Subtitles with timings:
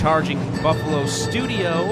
[0.00, 1.86] Charging Buffalo studio.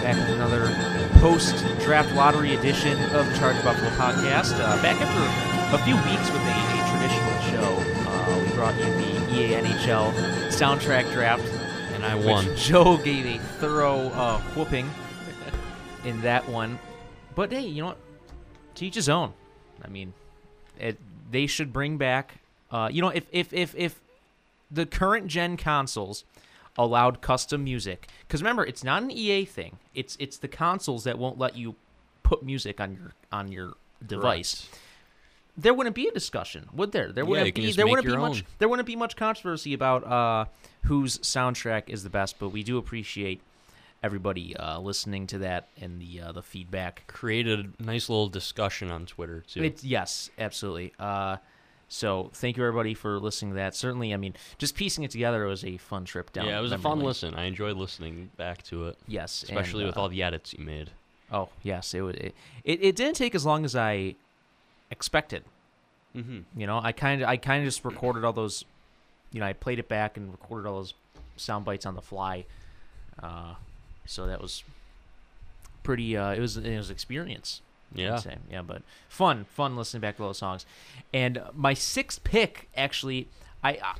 [0.00, 0.74] Back with another
[1.20, 4.54] post draft lottery edition of the Charging Buffalo podcast.
[4.54, 8.08] Uh, back after a few weeks with a, a traditional show.
[8.08, 10.14] Uh, we brought you the EA NHL
[10.48, 11.44] soundtrack draft,
[11.92, 12.56] and I won.
[12.56, 14.88] Joe gave a thorough uh, whooping
[16.06, 16.78] in that one.
[17.34, 17.98] But hey, you know what?
[18.76, 19.34] To each his own.
[19.82, 20.14] I mean,
[20.80, 20.98] it,
[21.30, 22.36] they should bring back.
[22.70, 24.00] Uh, you know, if if if if
[24.70, 26.24] the current gen consoles
[26.76, 29.78] allowed custom music, because remember, it's not an EA thing.
[29.94, 31.76] It's it's the consoles that won't let you
[32.22, 33.74] put music on your on your
[34.04, 34.68] device.
[35.56, 37.12] There wouldn't be a discussion, would there?
[37.12, 37.72] There wouldn't can be.
[37.72, 38.38] There wouldn't be much.
[38.38, 38.42] own.
[38.58, 40.46] There wouldn't be much controversy about uh,
[40.84, 42.40] whose soundtrack is the best.
[42.40, 43.40] But we do appreciate
[44.02, 47.04] everybody uh, listening to that and the uh, the feedback.
[47.06, 49.62] Created a nice little discussion on Twitter too.
[49.62, 50.92] It's yes, absolutely.
[50.98, 51.36] Uh,
[51.94, 53.76] so thank you everybody for listening to that.
[53.76, 56.46] Certainly, I mean, just piecing it together was a fun trip down.
[56.46, 57.06] yeah, it was a fun lane.
[57.06, 57.34] listen.
[57.34, 60.64] I enjoyed listening back to it, Yes, especially and, with uh, all the edits you
[60.64, 60.90] made.
[61.30, 62.02] Oh yes, it.
[62.02, 62.34] It,
[62.64, 64.16] it, it didn't take as long as I
[64.90, 65.44] expected.
[66.16, 66.60] Mm-hmm.
[66.60, 68.64] You know, I kind of I kind of just recorded all those.
[69.30, 70.94] You know, I played it back and recorded all those
[71.36, 72.44] sound bites on the fly.
[73.22, 73.54] Uh,
[74.04, 74.64] so that was
[75.84, 76.16] pretty.
[76.16, 77.60] Uh, it was it was experience.
[77.94, 78.36] I'd Yeah, say.
[78.50, 80.66] yeah, but fun, fun listening back to those songs.
[81.12, 83.28] And my sixth pick, actually,
[83.62, 83.94] I I,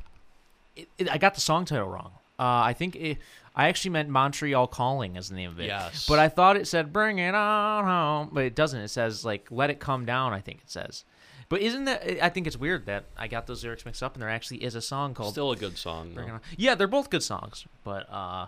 [0.98, 2.10] it, I got the song title wrong.
[2.38, 3.18] Uh, I think it,
[3.54, 5.66] I actually meant Montreal Calling as the name of it.
[5.66, 6.06] Yes.
[6.08, 8.80] But I thought it said Bring It On Home, but it doesn't.
[8.80, 10.32] It says like Let It Come Down.
[10.32, 11.04] I think it says.
[11.48, 12.24] But isn't that?
[12.24, 14.74] I think it's weird that I got those lyrics mixed up, and there actually is
[14.74, 16.12] a song called still a good song.
[16.14, 16.40] Bring It On.
[16.56, 18.46] Yeah, they're both good songs, but uh,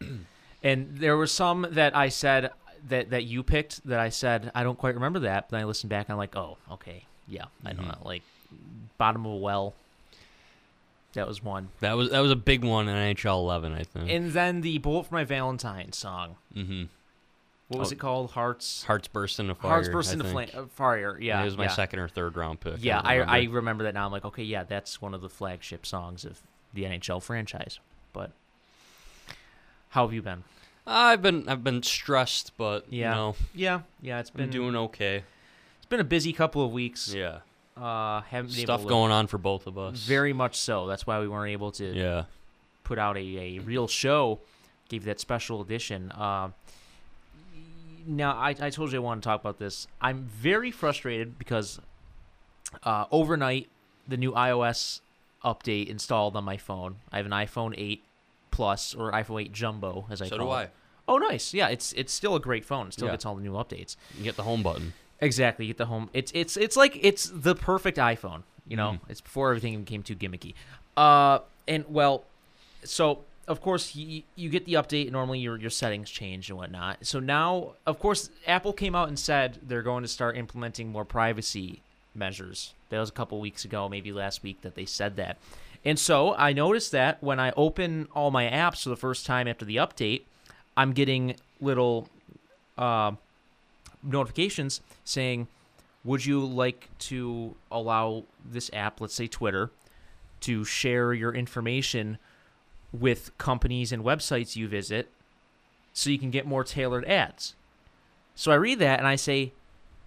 [0.62, 2.50] and there were some that I said
[2.88, 5.48] that that you picked that I said I don't quite remember that.
[5.48, 7.88] But then I listened back and I'm like, oh, okay, yeah, I know Mhm.
[7.88, 8.04] that.
[8.06, 8.22] Like
[8.98, 9.74] bottom of a well.
[11.14, 14.10] That was one, That was that was a big one in NHL 11, I think.
[14.10, 16.36] and then the "Bullet for My Valentine" song.
[16.54, 16.84] mm-hmm.
[17.68, 17.92] What was Oh.
[17.92, 18.30] it called?
[18.30, 18.84] Hearts.
[18.84, 19.70] Hearts burst into fire.
[19.72, 20.48] Hearts burst I into flame.
[20.54, 21.18] Uh, fire.
[21.20, 21.70] Yeah, it was my yeah.
[21.70, 22.76] second or third round pick.
[22.78, 23.56] Yeah, I, I remember.
[23.56, 24.06] remember that now.
[24.06, 26.40] I'm like, okay, yeah, that's one of the flagship songs of
[26.72, 27.78] the NHL franchise.
[28.14, 28.30] But
[29.90, 30.44] how have you been?
[30.88, 33.10] I've been I've been stressed, but Yeah.
[33.10, 35.22] you know, Yeah, yeah, it's been been doing okay.
[35.76, 37.12] it's been a busy couple of weeks.
[37.12, 37.40] Yeah,
[37.76, 39.98] Uh, haven't been stuff able to, going on for both of us.
[40.04, 40.86] Very much so.
[40.86, 42.24] That's why we weren't able to Yeah.
[42.84, 44.40] put out a, a real show.
[44.88, 46.10] Gave that special edition.
[46.12, 46.48] Uh,
[48.06, 49.86] now I, I told you I want to talk about this.
[50.00, 51.78] I'm very frustrated because
[52.82, 53.68] uh, overnight
[54.06, 55.00] the new iOS
[55.44, 56.96] update installed on my phone.
[57.12, 58.02] I have an iPhone 8
[58.50, 60.56] Plus or iPhone 8 Jumbo as I So call do it.
[60.56, 60.68] I.
[61.08, 61.54] Oh, nice.
[61.54, 62.88] Yeah, it's it's still a great phone.
[62.88, 63.12] It still Yeah.
[63.14, 63.96] gets all the new updates.
[64.16, 64.92] You get the home button.
[65.20, 65.64] Exactly.
[65.64, 66.10] You get the home.
[66.12, 68.42] It's it's it's like it's the perfect iPhone.
[68.68, 69.00] You know, Mhm.
[69.10, 70.52] it's before everything became too gimmicky.
[70.96, 72.24] Uh, and well,
[72.84, 75.10] so of course you, you get the update.
[75.10, 76.98] Normally your your settings change and whatnot.
[77.06, 81.04] So now, of course, Apple came out and said they're going to start implementing more
[81.06, 81.80] privacy
[82.14, 82.74] measures.
[82.90, 85.38] That was a couple weeks ago, maybe last week that they said that.
[85.84, 89.46] And so I noticed that when I open all my apps for the first time
[89.48, 90.22] after the update,
[90.78, 92.08] I'm getting little
[92.78, 93.12] uh,
[94.02, 95.48] notifications saying,
[96.04, 99.72] "Would you like to allow this app, let's say Twitter,
[100.42, 102.18] to share your information
[102.92, 105.10] with companies and websites you visit,
[105.92, 107.56] so you can get more tailored ads?"
[108.36, 109.52] So I read that and I say,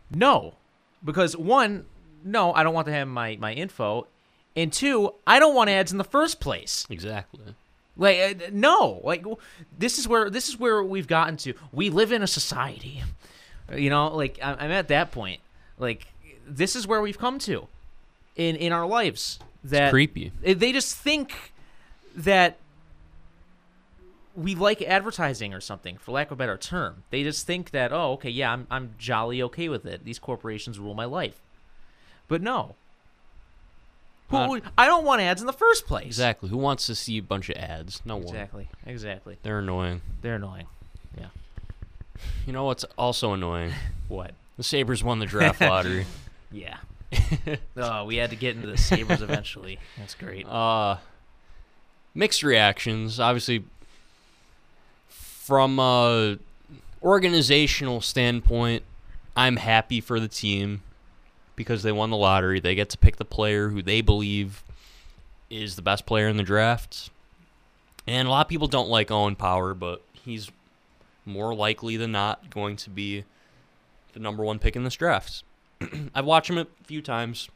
[0.09, 0.55] "No,"
[1.03, 1.85] because one,
[2.23, 4.07] no, I don't want to have my my info,
[4.55, 6.87] and two, I don't want ads in the first place.
[6.89, 7.55] Exactly.
[8.01, 9.23] Like uh, no, like
[9.77, 11.53] this is where this is where we've gotten to.
[11.71, 13.03] We live in a society,
[13.75, 14.07] you know.
[14.07, 15.39] Like I'm at that point.
[15.77, 16.07] Like
[16.47, 17.67] this is where we've come to,
[18.35, 19.37] in in our lives.
[19.63, 20.31] That creepy.
[20.43, 21.53] eh, they just think
[22.15, 22.57] that
[24.35, 27.03] we like advertising or something, for lack of a better term.
[27.11, 30.05] They just think that oh, okay, yeah, I'm I'm jolly okay with it.
[30.05, 31.39] These corporations rule my life,
[32.27, 32.73] but no.
[34.31, 36.05] Who, I don't want ads in the first place.
[36.05, 36.49] Exactly.
[36.49, 38.01] Who wants to see a bunch of ads?
[38.05, 38.25] No one.
[38.25, 38.69] Exactly.
[38.85, 39.37] Exactly.
[39.43, 40.01] They're annoying.
[40.21, 40.67] They're annoying.
[41.17, 41.27] Yeah.
[42.45, 43.73] You know what's also annoying?
[44.07, 44.33] What?
[44.57, 46.05] The Sabres won the draft lottery.
[46.51, 46.77] Yeah.
[47.77, 49.79] oh, we had to get into the Sabres eventually.
[49.97, 50.45] That's great.
[50.45, 50.97] Uh,
[52.13, 53.21] mixed reactions.
[53.21, 53.63] Obviously,
[55.07, 56.37] from a
[57.01, 58.83] organizational standpoint,
[59.35, 60.83] I'm happy for the team
[61.61, 62.59] because they won the lottery.
[62.59, 64.63] They get to pick the player who they believe
[65.49, 67.09] is the best player in the draft.
[68.07, 70.49] And a lot of people don't like Owen Power, but he's
[71.25, 73.23] more likely than not going to be
[74.13, 75.43] the number one pick in this draft.
[76.15, 77.49] I've watched him a few times.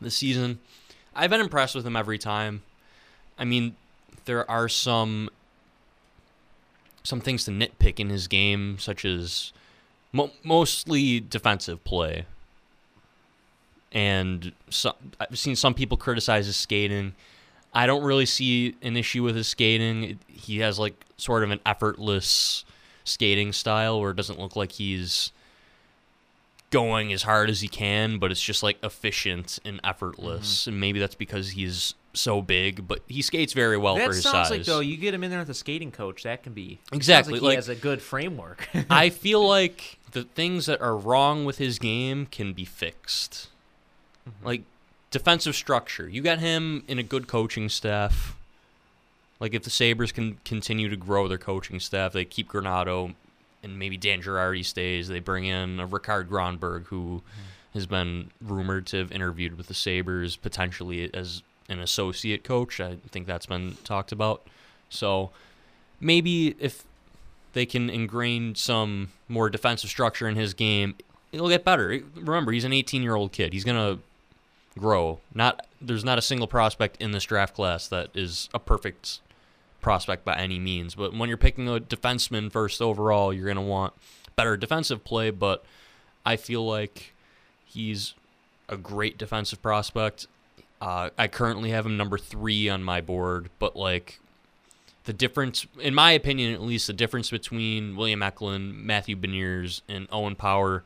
[0.00, 0.60] this season.
[1.14, 2.62] I've been impressed with him every time.
[3.38, 3.76] I mean,
[4.24, 5.30] there are some
[7.02, 9.52] some things to nitpick in his game, such as
[10.12, 12.24] mo- mostly defensive play.
[13.94, 17.14] And so, I've seen some people criticize his skating.
[17.72, 20.18] I don't really see an issue with his skating.
[20.26, 22.64] He has like sort of an effortless
[23.04, 25.30] skating style where it doesn't look like he's
[26.70, 30.62] going as hard as he can, but it's just like efficient and effortless.
[30.62, 30.70] Mm-hmm.
[30.70, 34.22] And maybe that's because he's so big, but he skates very well that for his
[34.24, 34.50] sounds size.
[34.50, 37.34] like though you get him in there with a skating coach, that can be Exactly,
[37.34, 38.68] Like he like- has a good framework.
[38.90, 43.48] I feel like the things that are wrong with his game can be fixed.
[44.28, 44.46] Mm-hmm.
[44.46, 44.62] Like
[45.10, 46.08] defensive structure.
[46.08, 48.36] You got him in a good coaching staff.
[49.40, 53.14] Like if the Sabres can continue to grow their coaching staff, they keep Granato
[53.62, 55.08] and maybe Dan Girardi stays.
[55.08, 57.22] They bring in a Rikard Grönborg who
[57.72, 62.80] has been rumored to have interviewed with the Sabres potentially as an associate coach.
[62.80, 64.46] I think that's been talked about.
[64.88, 65.30] So
[66.00, 66.84] maybe if
[67.52, 70.94] they can ingrain some more defensive structure in his game,
[71.32, 72.00] it'll get better.
[72.14, 73.52] Remember, he's an 18-year-old kid.
[73.52, 74.02] He's going to
[74.78, 75.20] grow.
[75.34, 79.20] Not there's not a single prospect in this draft class that is a perfect
[79.80, 83.62] prospect by any means, but when you're picking a defenseman first overall, you're going to
[83.62, 83.92] want
[84.36, 85.64] better defensive play, but
[86.24, 87.14] I feel like
[87.64, 88.14] he's
[88.68, 90.26] a great defensive prospect.
[90.80, 94.20] Uh, I currently have him number 3 on my board, but like
[95.04, 100.08] the difference, in my opinion, at least, the difference between William Eklund, Matthew Beniers, and
[100.10, 100.82] Owen Power,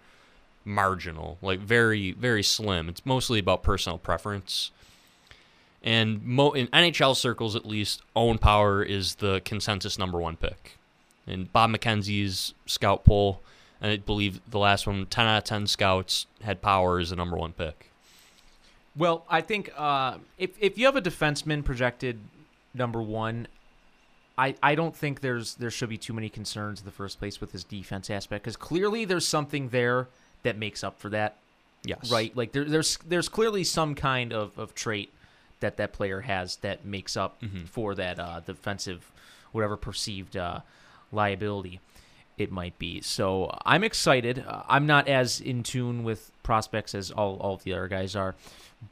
[0.64, 2.88] marginal, like very, very slim.
[2.88, 4.70] It's mostly about personal preference.
[5.82, 10.76] And mo- in NHL circles, at least, Owen Power is the consensus number one pick.
[11.26, 13.40] And Bob McKenzie's scout poll,
[13.80, 17.16] and I believe the last one, 10 out of 10 scouts had Power as the
[17.16, 17.90] number one pick.
[18.96, 22.18] Well, I think uh, if if you have a defenseman projected
[22.74, 23.46] number one,
[24.36, 27.40] I, I don't think there's there should be too many concerns in the first place
[27.40, 30.08] with his defense aspect because clearly there's something there
[30.42, 31.36] that makes up for that,
[31.84, 32.10] Yes.
[32.10, 32.34] right?
[32.36, 35.12] Like there, there's there's clearly some kind of, of trait
[35.60, 39.10] that that player has that makes up for that uh, defensive,
[39.52, 40.60] whatever perceived uh,
[41.12, 41.80] liability
[42.36, 43.00] it might be.
[43.00, 44.44] So I'm excited.
[44.46, 48.14] Uh, I'm not as in tune with prospects as all, all of the other guys
[48.14, 48.36] are,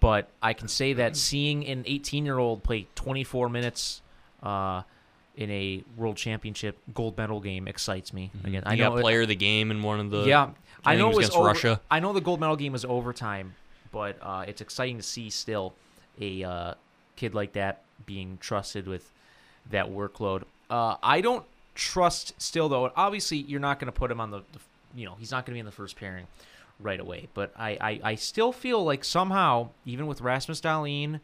[0.01, 4.03] but I can say that seeing an 18 year old play 24 minutes
[4.43, 4.83] uh,
[5.37, 8.33] in a world championship gold medal game excites me.
[8.43, 10.25] Again, I know got it- player of the game in one of the.
[10.25, 10.51] yeah,
[10.87, 11.81] I know it was against over, Russia.
[11.91, 13.55] I know the gold medal game was overtime,
[13.93, 15.75] but uh, it's exciting to see still
[16.21, 16.75] a uh,
[17.17, 19.11] kid like that being trusted with
[19.71, 20.45] that workload.
[20.71, 21.45] Uh, I don't
[21.75, 22.91] trust still though.
[22.97, 24.59] Obviously, you're not going to put him on the, the,
[24.95, 26.27] you know, he's not going to be in the first pairing
[26.81, 27.29] right away.
[27.35, 31.21] But I, I, I still feel like somehow, even with Rasmus Dahlin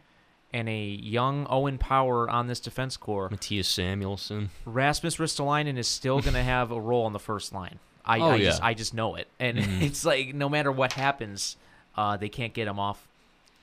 [0.52, 4.48] and a young Owen Power on this defense core, Mattias Samuelsson.
[4.64, 7.78] Rasmus Ristolainen is still going to have a role on the first line.
[8.04, 8.44] I, Oh, I yeah.
[8.46, 11.56] just I just know it, and it's like no matter what happens,
[11.96, 13.06] uh, they can't get him off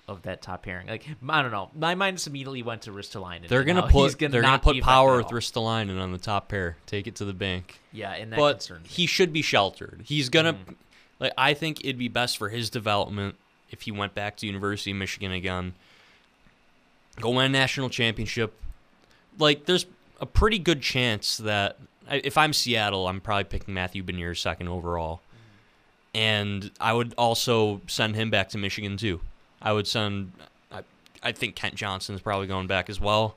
[0.07, 0.87] of that top pairing.
[0.87, 3.47] Like I don't know, my mind just immediately went to Ristolainen.
[3.47, 6.77] They're gonna put gonna they're gonna put power with Ristolainen on the top pair.
[6.87, 7.79] Take it to the bank.
[7.91, 8.89] Yeah, and that but concerns me.
[8.89, 10.01] he should be sheltered.
[10.05, 10.73] He's gonna Mm-hmm.
[11.19, 13.35] like I think it'd be best for his development
[13.69, 15.73] if he went back to University of Michigan again.
[17.19, 18.53] Go win a national championship.
[19.37, 19.85] Like there's
[20.21, 21.77] a pretty good chance that
[22.09, 25.21] if I'm Seattle, I'm probably picking Matthew Beniers second overall.
[26.13, 29.21] And I would also send him back to Michigan too.
[29.61, 30.31] I would send
[30.71, 30.81] I,
[31.21, 33.35] I think Kent Johnson is probably going back as well.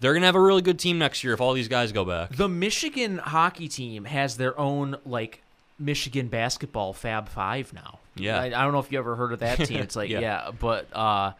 [0.00, 2.30] They're gonna have a really good team next year if all these guys go back.
[2.36, 5.42] The Michigan hockey team has their own like
[5.78, 7.98] Michigan basketball Fab Five now.
[8.14, 8.38] Yeah.
[8.40, 9.78] I, I don't know if you ever heard of that team.
[9.80, 10.20] It's like Yeah.
[10.20, 11.32] yeah, but uh,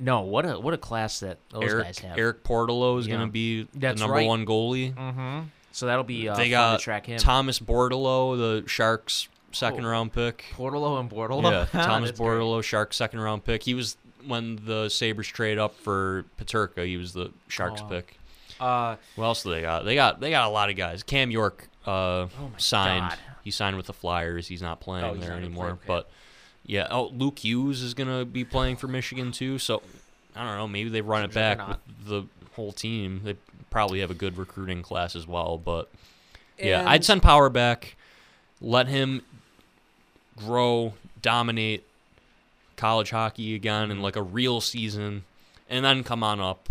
[0.00, 2.18] no, what a what a class that those Eric guys have.
[2.18, 3.16] Erik Portillo is Yeah.
[3.16, 4.26] going to be That's the number right.
[4.26, 4.94] one goalie.
[4.94, 5.40] Mm-hmm.
[5.72, 7.18] So that'll be uh, they got track him.
[7.18, 9.90] Thomas Bordeleau, the Sharks' second Oh.
[9.90, 10.44] round pick.
[10.54, 11.50] Portillo and Bordeleau.
[11.52, 12.64] Yeah, Thomas great.
[12.64, 13.62] Sharks' second round pick.
[13.62, 16.84] He was when the Sabres trade up for Peterka.
[16.86, 17.90] He was the Sharks Oh, wow.
[17.90, 18.16] pick.
[18.58, 19.84] Uh, What else do they got?
[19.84, 21.02] They got they got a lot of guys.
[21.02, 23.10] Cam York uh, Oh signed.
[23.10, 23.18] God.
[23.42, 24.46] He signed with the Flyers.
[24.48, 25.64] He's not playing Oh, he's there not anymore.
[25.64, 25.82] play, okay.
[25.86, 26.10] But
[26.64, 29.58] yeah, oh Luke Hughes is gonna be playing for Michigan too.
[29.58, 29.82] So
[30.36, 30.68] I don't know.
[30.68, 32.22] Maybe they run it back with the
[32.54, 33.22] whole team.
[33.24, 33.36] They
[33.70, 35.58] probably have a good recruiting class as well.
[35.58, 35.88] But
[36.58, 37.96] yeah, And- I'd send Power back.
[38.60, 39.22] Let him
[40.36, 41.84] grow, dominate
[42.76, 45.24] college hockey again in like a real season,
[45.68, 46.68] and then come on up,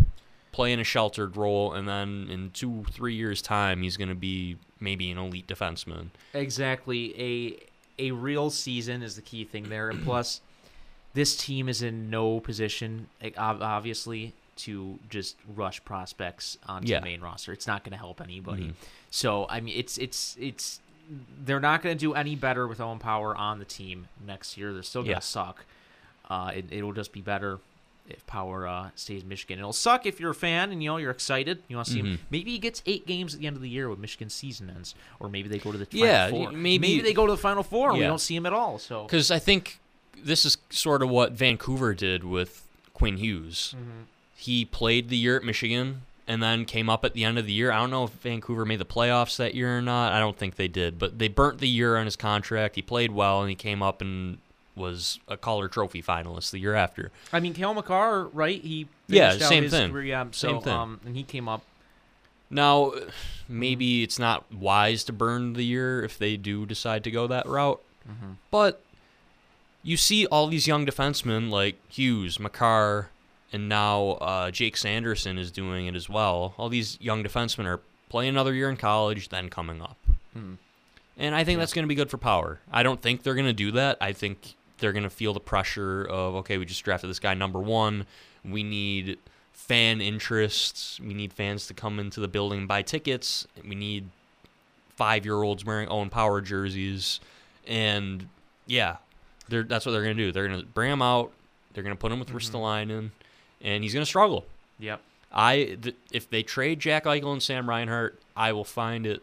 [0.52, 4.14] play in a sheltered role, and then in two, three years' time, he's going to
[4.14, 6.08] be maybe an elite defenseman.
[6.34, 7.58] exactly a
[7.98, 10.40] a real season is the key thing there, and plus,
[11.14, 17.00] this team is in no position, obviously, to just rush prospects onto Yeah.
[17.00, 17.52] the main roster.
[17.52, 18.64] It's not going to help anybody.
[18.68, 18.74] Mhm.
[19.10, 20.80] So I mean, it's it's it's
[21.44, 24.72] they're not going to do any better with Owen Power on the team next year.
[24.72, 25.18] They're still going to Yeah.
[25.20, 25.64] suck.
[26.28, 27.58] Uh, it, it'll just be better
[28.12, 29.58] if Power uh, stays Michigan.
[29.58, 31.62] It'll suck if you're a fan and you know you're excited.
[31.68, 32.06] You want to see him.
[32.06, 32.18] Mhm.
[32.30, 34.94] Maybe he gets eight games at the end of the year when Michigan's season ends,
[35.18, 36.52] or maybe they go to the Yeah, Final Four.
[36.52, 38.78] y- maybe- they go to the Final Four and we don't see him at all.
[38.78, 39.78] So Because I think
[40.22, 42.62] this is sort of what Vancouver did with
[42.94, 43.74] Quinn Hughes.
[43.76, 44.02] Mm-hmm.
[44.36, 47.52] He played the year at Michigan and then came up at the end of the
[47.52, 47.72] year.
[47.72, 50.12] I don't know if Vancouver made the playoffs that year or not.
[50.12, 52.76] I don't think they did, but they burnt the year on his contract.
[52.76, 54.38] He played well and he came up and
[54.80, 57.12] was a Calder Trophy finalist the year after.
[57.32, 58.60] I mean, Cale Makar, right?
[58.60, 59.92] He Yeah, same thing.
[59.92, 60.72] Career, yeah, so, Same thing.
[60.72, 61.62] Um, and he came up.
[62.52, 62.92] Now,
[63.48, 67.46] maybe it's not wise to burn the year if they do decide to go that
[67.46, 68.32] route, Mm-hmm.
[68.50, 68.82] but
[69.82, 73.10] you see all these young defensemen like Hughes, Makar,
[73.52, 76.54] and now uh, Jake Sanderson is doing it as well.
[76.56, 79.96] All these young defensemen are playing another year in college, then coming up.
[80.34, 80.54] Hmm.
[81.16, 81.60] And I think Yeah.
[81.60, 82.60] that's going to be good for power.
[82.72, 83.98] I don't think they're going to do that.
[84.00, 87.34] I think they're going to feel the pressure of, okay, we just drafted this guy
[87.34, 88.06] number one.
[88.44, 89.18] We need
[89.52, 90.98] fan interests.
[91.00, 93.46] We need fans to come into the building and buy tickets.
[93.66, 94.08] We need
[94.96, 97.20] five year olds wearing Owen Power jerseys.
[97.66, 98.28] And
[98.66, 98.96] yeah,
[99.48, 100.32] they're, that's what they're going to do.
[100.32, 101.32] They're going to bring him out.
[101.72, 102.34] They're going to put him with Mhm.
[102.36, 103.10] Ristolainen,
[103.62, 104.44] and he's going to struggle.
[104.80, 105.00] Yep.
[105.32, 109.22] I th- if they trade Jack Eichel and Sam Reinhart, I will find it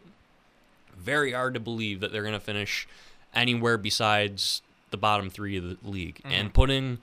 [0.98, 2.88] very hard to believe that they're going to finish
[3.34, 4.62] anywhere besides
[4.92, 6.22] the bottom three of the league.
[6.24, 6.54] And Mhm.
[6.54, 6.98] putting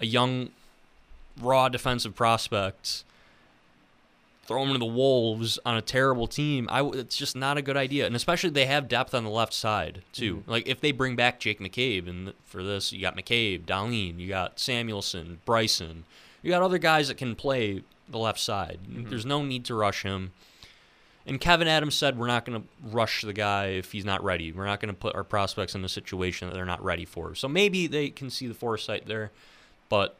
[0.00, 0.50] a young,
[1.40, 3.04] raw defensive prospect,
[4.46, 7.76] throw him to the wolves on a terrible team, I it's just not a good
[7.78, 8.06] idea.
[8.06, 10.38] And especially they have depth on the left side too.
[10.46, 10.50] Mhm.
[10.50, 14.28] Like if they bring back Jake McCabe, and for this you got McCabe, Dahlin, you
[14.28, 16.04] got Samuelsson, Bryson,
[16.42, 18.80] you got other guys that can play the left side.
[18.86, 19.08] Mhm.
[19.08, 20.32] There's no need to rush him.
[21.26, 24.52] And Kevin Adams said we're not going to rush the guy if he's not ready.
[24.52, 27.34] We're not going to put our prospects in a situation that they're not ready for.
[27.34, 29.30] So maybe they can see the foresight there,
[29.88, 30.16] but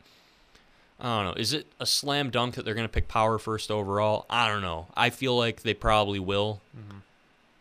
[0.98, 1.40] I don't know.
[1.40, 4.24] Is it a slam dunk that they're going to pick power first overall?
[4.30, 4.86] I don't know.
[4.96, 6.62] I feel like they probably will.
[6.74, 7.02] Mhm.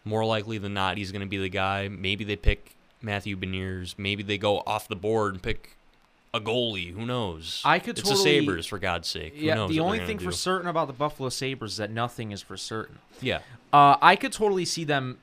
[0.05, 1.87] More likely than not, he's going to be the guy.
[1.89, 3.95] Maybe they pick Matthew Beniers.
[3.97, 5.75] Maybe they go off the board and pick
[6.33, 6.91] a goalie.
[6.93, 7.61] Who knows?
[7.63, 9.35] I could it's totally- the Sabres for God's sake.
[9.35, 9.67] Who Yeah.
[9.67, 12.99] The only thing for certain about the Buffalo Sabres is that nothing is for certain.
[13.21, 13.39] yeah,
[13.71, 15.17] Uh, I could totally see them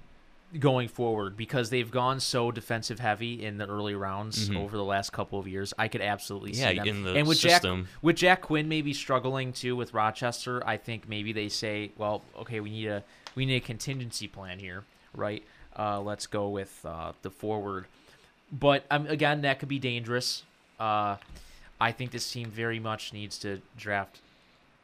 [0.58, 4.56] going forward because they've gone so defensive heavy in the early rounds Mhm.
[4.56, 5.72] over the last couple of years.
[5.78, 6.88] I could absolutely see Yeah, them.
[6.88, 7.84] in the and with system.
[7.84, 12.22] Jack with Jack Quinn maybe struggling too with Rochester, I think maybe they say, well,
[12.38, 13.04] okay, we need a
[13.36, 14.82] we need a contingency plan here,
[15.14, 15.44] right?
[15.78, 17.86] Uh, let's go with uh, the forward.
[18.50, 20.42] But um, again, that could be dangerous.
[20.80, 21.16] Uh,
[21.80, 24.20] I think this team very much needs to draft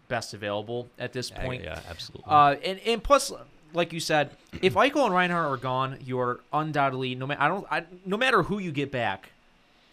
[0.09, 1.65] best available at this Yeah, point.
[1.65, 2.25] yeah, absolutely.
[2.29, 3.33] Uh, and and plus,
[3.75, 4.31] like you said,
[4.63, 8.45] if Eichel and Reinhart are gone, you're undoubtedly no matter I don't I, no matter
[8.45, 9.31] who you get back,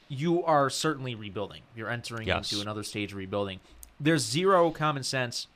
[0.09, 1.61] you are certainly rebuilding.
[1.75, 2.51] You're entering Yes.
[2.51, 3.59] into another stage of rebuilding.
[3.99, 5.47] There's zero common sense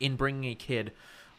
[0.00, 0.92] in bringing a kid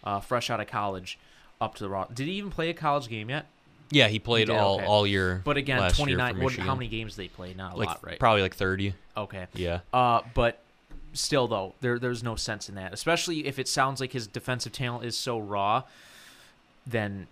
[0.04, 1.18] uh, fresh out of college
[1.60, 2.06] up to the raw.
[2.06, 3.46] Did he even play a college game yet?
[3.92, 4.86] Yeah, he played did, all okay.
[4.86, 5.42] all year.
[5.44, 6.50] But again, for 29.
[6.60, 7.54] How many games did they play?
[7.54, 8.20] Not a Like lot, right?
[8.20, 8.94] probably like thirty.
[9.18, 9.48] okay.
[9.54, 9.80] Yeah.
[9.94, 10.62] Uh, but
[11.14, 14.72] still, though, there there's no sense in that, especially if it sounds like his defensive
[14.74, 15.84] talent is so raw.
[16.86, 17.28] Then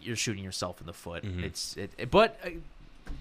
[0.00, 1.24] you're shooting yourself in the foot.
[1.24, 1.42] Mhm.
[1.42, 2.50] It's it, it- but uh,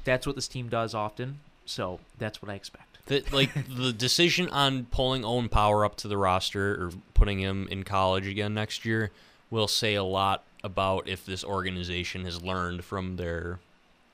[0.03, 1.39] that's what this team does often.
[1.65, 2.83] So that's what I expect.
[3.07, 7.67] The, like the decision on pulling Owen Power up to the roster or putting him
[7.69, 9.11] in college again next year
[9.49, 13.59] will say a lot about if this organization has learned from their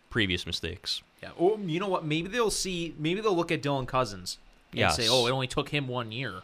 [0.10, 1.02] previous mistakes.
[1.24, 1.30] Yeah.
[1.38, 2.04] Or you know what?
[2.06, 2.94] Maybe they'll see.
[2.98, 4.38] Maybe they'll look at Dylan Cozens
[4.72, 4.96] and Yes.
[4.96, 6.42] say, "Oh, it only took him one year,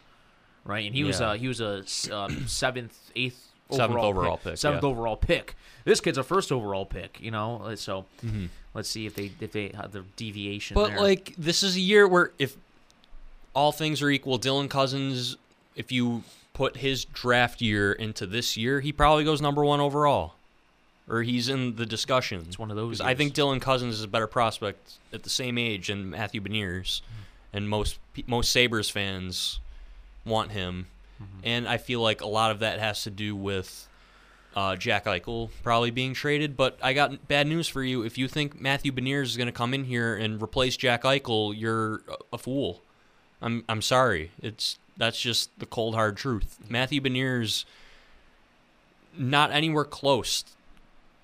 [0.64, 0.86] right?
[0.86, 1.30] And he was Yeah.
[1.30, 4.88] uh, he was a um, seventh, eighth." Seventh overall overall pick, pick, seventh yeah.
[4.88, 5.54] overall pick.
[5.84, 7.60] This kid's a first overall pick, you know.
[7.62, 8.46] Uh, So Mm-hmm.
[8.72, 10.74] let's see if they if they have the deviation.
[10.74, 11.00] But there.
[11.02, 12.56] like this is a year where if
[13.54, 15.36] all things are equal, Dylan Cozens,
[15.76, 16.22] if you
[16.58, 20.34] put his draft year into this year, he probably goes number one overall,
[21.08, 22.44] or he's in the discussion.
[22.48, 23.32] It's one of those I think.
[23.32, 27.00] Dylan Cozens is a better prospect at the same age than Matthew Beniers,
[27.52, 29.60] and most most Sabres fans
[30.24, 30.88] want him,
[31.44, 33.84] and I feel like a lot of that has to do with.
[34.56, 38.02] Uh, Jack Eichel probably being traded, but I got bad news for you.
[38.02, 41.54] If you think Matthew Beniers is going to come in here and replace Jack Eichel,
[41.56, 42.80] you're a- a fool.
[43.40, 44.32] I'm I'm sorry.
[44.42, 46.58] It's that's just the cold hard truth.
[46.68, 47.64] Matthew Beniers
[49.16, 50.44] not anywhere close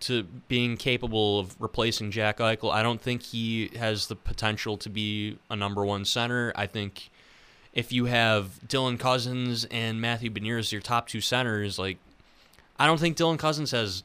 [0.01, 2.73] to being capable of replacing Jack Eichel.
[2.73, 6.53] I don't think he has the potential to be a number one center.
[6.57, 7.11] I think
[7.73, 11.99] if you have Dylan Cozens and Matthew Beniers your top two centers, like
[12.79, 14.03] I don't think Dylan Cozens has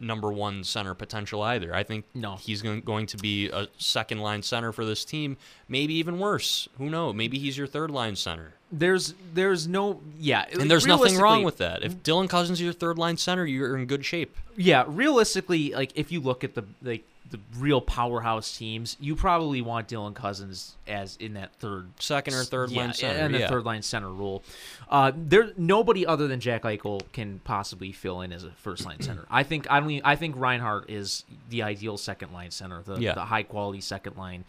[0.00, 1.74] number one center potential either.
[1.74, 2.36] I think No.
[2.36, 5.36] he's going, going to be a second line center for this team,
[5.68, 6.68] maybe even worse.
[6.78, 7.14] Who knows?
[7.14, 8.54] Maybe he's your third line center.
[8.72, 11.82] There's there's no yeah, And there's nothing wrong with that.
[11.82, 14.36] If Dylan Cozens is your third line center, you're in good shape.
[14.56, 19.60] Yeah, realistically, like if you look at the like the real powerhouse teams, you probably
[19.60, 23.18] want Dylan Cozens as in that third, Second or third yeah, line center.
[23.20, 23.48] and the yeah.
[23.48, 24.42] third line center role.
[24.88, 29.00] Uh, there, nobody other than Jack Eichel can possibly fill in as a first line
[29.00, 29.24] center.
[29.30, 29.78] I think I.
[29.78, 33.14] Even, I think Reinhart is the ideal second line center, the Yeah.
[33.14, 34.44] the high quality second line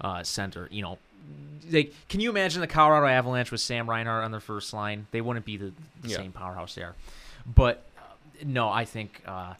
[0.00, 0.68] uh, center.
[0.70, 0.98] You know.
[1.68, 5.08] Like, can you imagine the Colorado Avalanche with Sam Reinhart on their first line?
[5.10, 6.94] They wouldn't be the, the same powerhouse there.
[7.44, 8.02] But uh,
[8.44, 9.54] no, I think uh,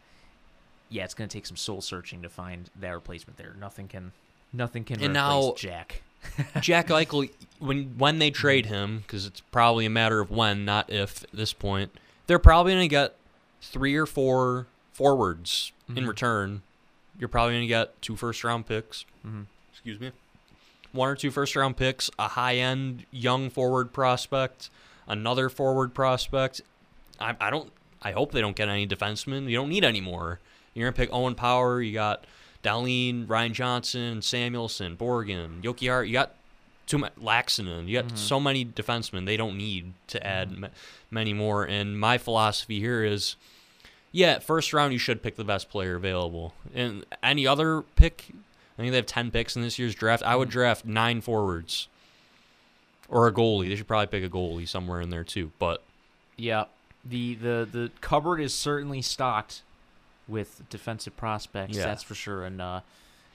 [0.88, 3.54] yeah, it's going to take some soul searching to find that replacement there.
[3.58, 4.12] Nothing can,
[4.52, 6.02] nothing can And replace now- Jack.
[6.60, 10.90] Jack Eichel, when when they trade him, because it's probably a matter of when, not
[10.90, 11.22] if.
[11.24, 11.92] At this point,
[12.26, 13.14] they're probably going to get
[13.62, 16.08] three or four forwards in Mhm.
[16.08, 16.62] return.
[17.18, 19.04] You're probably going to get two first round picks.
[19.24, 19.46] Mhm.
[19.72, 20.10] Excuse me.
[20.92, 24.68] One or two first round picks, a high end young forward prospect,
[25.06, 26.60] another forward prospect.
[27.20, 27.70] I, I don't.
[28.02, 29.48] I hope they don't get any defensemen.
[29.48, 30.40] You don't need any more.
[30.76, 31.80] You're gonna pick Owen Power.
[31.80, 32.24] You got
[32.62, 36.06] Dahlin, Ryan Johnson, Samuelsson, Borgen, Jokiharju.
[36.06, 36.34] You got
[36.86, 37.88] too much Laaksonen.
[37.88, 38.18] You got Mhm.
[38.18, 39.26] so many defensemen.
[39.26, 40.68] They don't need to add ma-
[41.10, 41.64] many more.
[41.64, 43.36] And my philosophy here is,
[44.12, 46.54] yeah, first round you should pick the best player available.
[46.74, 48.26] And any other pick,
[48.78, 50.22] I think they have ten picks in this year's draft.
[50.22, 51.88] I would draft nine forwards
[53.08, 53.68] or a goalie.
[53.68, 55.52] They should probably pick a goalie somewhere in there too.
[55.58, 55.82] But
[56.36, 56.64] Yeah,
[57.04, 59.62] the the the cupboard is certainly stocked
[60.28, 61.76] with defensive prospects.
[61.76, 61.84] Yeah.
[61.84, 62.44] That's for sure.
[62.44, 62.80] And uh,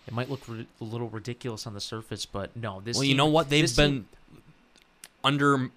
[0.07, 2.81] it might look ri- a little ridiculous on the surface, but no.
[2.83, 3.49] This well, you know what?
[3.49, 4.07] They've been team-
[5.23, 5.69] under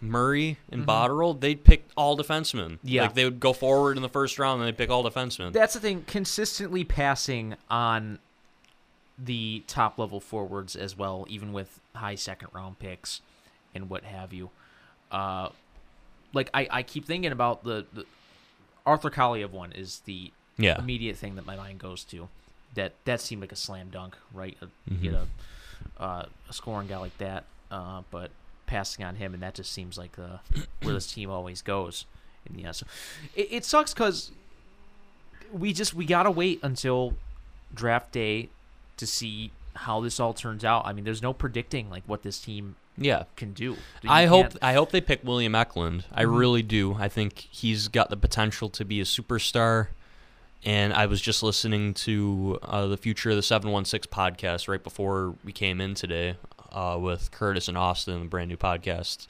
[0.00, 0.86] Murray and Mhm.
[0.86, 1.38] Botterill.
[1.40, 2.78] They'd pick all defensemen.
[2.82, 3.02] Yeah.
[3.02, 5.52] like they would go forward in the first round and they'd pick all defensemen.
[5.52, 6.04] That's the thing.
[6.06, 8.18] Consistently passing on
[9.18, 13.20] the top level forwards as well, even with high second round picks
[13.74, 14.50] and what have you.
[15.12, 15.50] Uh,
[16.32, 18.04] like I, I keep thinking about the, the
[18.86, 22.28] Arthur Kaliyev one is the yeah, immediate thing that my mind goes to.
[22.74, 24.56] That that seemed like a slam dunk, right?
[24.60, 25.02] A, Mhm.
[25.02, 25.26] Get a
[25.98, 28.30] uh, a scoring guy like that, uh, but
[28.66, 30.40] passing on him, and that just seems like the
[30.82, 32.04] where this team always goes.
[32.48, 32.86] And yeah, so
[33.34, 34.30] it, it sucks because
[35.52, 37.14] we just we gotta wait until
[37.72, 38.48] draft day
[38.96, 40.86] to see how this all turns out.
[40.86, 43.24] I mean, there's no predicting like what this team yeah.
[43.36, 43.64] can do.
[44.02, 46.04] You I hope can't- I hope they pick William Eklund.
[46.12, 46.38] I Mhm.
[46.38, 46.94] really do.
[46.98, 49.88] I think he's got the potential to be a superstar.
[50.66, 54.66] And I was just listening to uh, the Future of the Seven One Six podcast
[54.66, 56.36] right before we came in today
[56.72, 59.26] uh, with Curtis and Austin, the brand new podcast.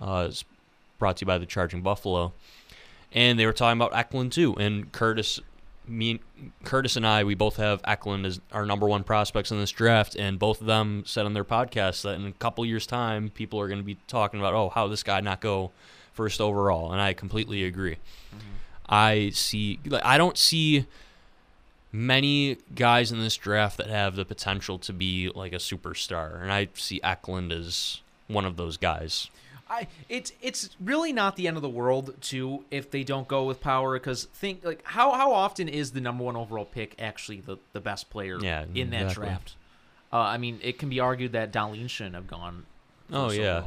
[0.00, 0.44] Uh, it's
[0.98, 2.32] brought to you by the Charging Buffalo,
[3.12, 4.56] and they were talking about Eklund too.
[4.56, 5.38] And Curtis,
[5.86, 6.20] me,
[6.64, 10.14] Curtis and I, we both have Eklund as our number one prospects in this draft,
[10.14, 13.60] and both of them said on their podcast that in a couple years' time, people
[13.60, 15.70] are going to be talking about, oh, how this guy not go
[16.12, 17.96] first overall, and I completely agree.
[18.34, 18.38] Mm-hmm.
[18.88, 20.86] I see, like, I don't see
[21.90, 26.52] many guys in this draft that have the potential to be like a superstar, and
[26.52, 29.30] I see Eklund as one of those guys.
[29.72, 33.44] I it's it's really not the end of the world too if they don't go
[33.44, 37.40] with power because think like how how often is the number one overall pick actually
[37.40, 39.26] the the best player Yeah, in that exactly.
[39.26, 39.56] draft?
[40.12, 42.66] Uh, I mean, it can be argued that Dahlin shouldn't have gone.
[43.10, 43.62] Oh yeah,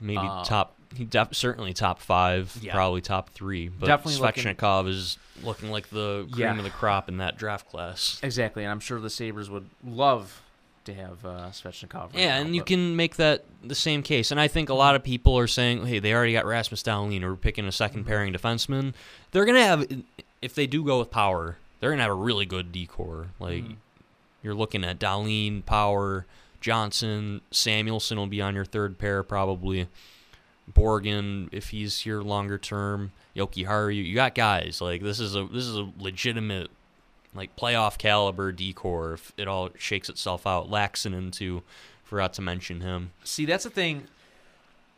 [0.00, 0.74] maybe Uh, top.
[0.94, 2.72] He def- certainly top five, Yeah.
[2.72, 3.68] probably top three.
[3.68, 6.56] But Definitely looking- Svechnikov is looking like the cream Yeah.
[6.56, 8.20] of the crop in that draft class.
[8.22, 10.42] Exactly, and I'm sure the Sabres would love
[10.86, 12.12] to have uh, Svechnikov.
[12.12, 14.30] right Yeah, now, and you can make that the same case.
[14.30, 17.22] And I think a lot of people are saying, "Hey, they already got Rasmus Dahlin,
[17.22, 18.08] or picking a 2nd Mm-hmm.
[18.08, 18.94] pairing defenseman."
[19.32, 19.84] They're gonna have,
[20.42, 23.28] if they do go with power, they're gonna have a really good decor.
[23.38, 23.76] Like Mhm.
[24.42, 26.24] you're looking at Dahlin, Power,
[26.60, 29.88] Johnson, Samuelsson will be on your third pair probably.
[30.72, 35.64] Borgen, if he's here longer term, Jokiharju, you got guys like this is a this
[35.64, 36.70] is a legitimate
[37.36, 40.70] like playoff caliber decor if it all shakes itself out.
[40.70, 41.62] Laaksonen too,
[42.04, 43.12] forgot to mention him.
[43.24, 44.08] See, that's the thing.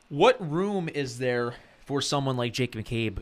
[0.09, 3.19] What room is there for someone like Jake McCabe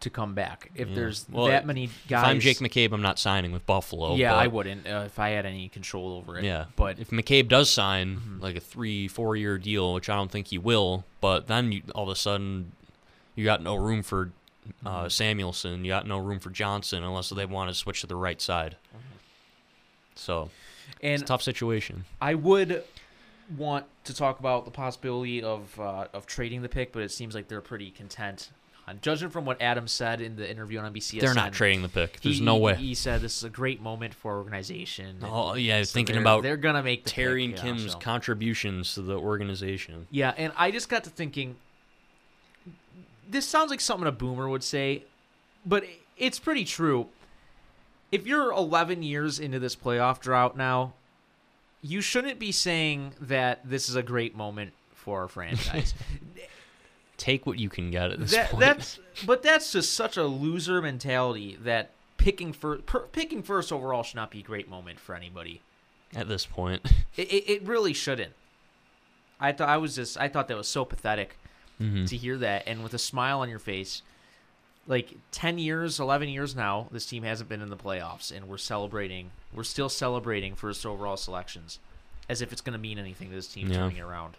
[0.00, 0.94] to come back if Yeah.
[0.94, 2.24] there's Well, that many guys?
[2.24, 4.16] If I'm Jake McCabe, I'm not signing with Buffalo.
[4.16, 6.44] yeah, but- I wouldn't uh, if I had any control over it.
[6.44, 8.42] Yeah, but if McCabe does sign Mhm.
[8.42, 11.82] like a three, four year deal, which I don't think he will, but then you,
[11.94, 12.72] all of a sudden
[13.36, 14.32] you got no room for
[14.84, 15.84] uh, Samuelsson.
[15.84, 18.76] You got no room for Johnson unless they want to switch to the right side.
[20.14, 20.50] So
[21.02, 22.04] And it's a tough situation.
[22.20, 22.84] I would
[23.56, 27.34] want to talk about the possibility of uh, of trading the pick, but it seems
[27.34, 28.50] like they're pretty content.
[28.86, 31.88] On judging from what Adam said in the interview on NBC, They're not trading the
[31.88, 32.20] pick.
[32.20, 32.74] There's no way.
[32.74, 35.20] He said this is a great moment for organization.
[35.22, 37.70] Oh yeah, I so thinking they're- about they're gonna make the Terry and pick, you
[37.70, 37.98] know, Kim's so.
[37.98, 40.06] contributions to the organization.
[40.10, 41.56] Yeah, and I just got to thinking.
[43.28, 45.04] This sounds like something a boomer would say,
[45.64, 45.84] but
[46.16, 47.08] it's pretty true.
[48.12, 50.94] If you're 11 years into this playoff drought now,
[51.82, 55.94] you shouldn't be saying that this is a great moment for our franchise.
[57.16, 58.60] Take what you can get at this that, point.
[58.60, 64.02] that's but that's just such a loser mentality that picking first per, picking first overall
[64.02, 65.60] should not be a great moment for anybody.
[66.14, 66.84] at this point.
[67.16, 68.32] It, it, it really shouldn't.
[69.38, 71.36] I thought I was just I thought that was so pathetic
[71.80, 72.08] Mhm.
[72.08, 74.02] to hear that and with a smile on your face.
[74.86, 78.58] Like 10 years, 11 years now, this team hasn't been in the playoffs and we're
[78.58, 79.30] celebrating.
[79.52, 81.78] We're still celebrating first overall selections
[82.28, 83.78] as if it's going to mean anything to this team Yeah.
[83.78, 84.34] turning it around.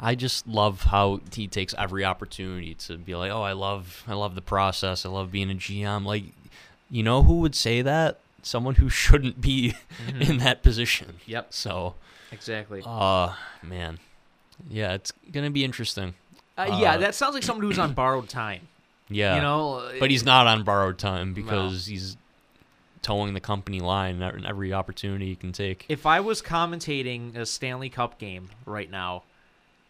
[0.00, 4.14] I just love how he takes every opportunity to be like, "Oh, I love, I
[4.14, 5.04] love the process.
[5.04, 6.24] I love being a GM." Like,
[6.90, 8.20] you know who would say that?
[8.42, 9.74] Someone who shouldn't be
[10.20, 11.18] in that position.
[11.26, 11.94] Yep, So,
[12.30, 12.82] exactly.
[12.86, 13.98] uh, man,
[14.70, 16.14] yeah, it's gonna be interesting.
[16.58, 18.62] Uh, yeah, uh, that sounds like someone who's on borrowed time.
[19.10, 21.34] Yeah, You know, but he's not on borrowed time No.
[21.34, 22.18] because he's
[23.00, 25.86] toeing the company line at every opportunity he can take.
[25.88, 29.22] if I was commentating a Stanley Cup game right now,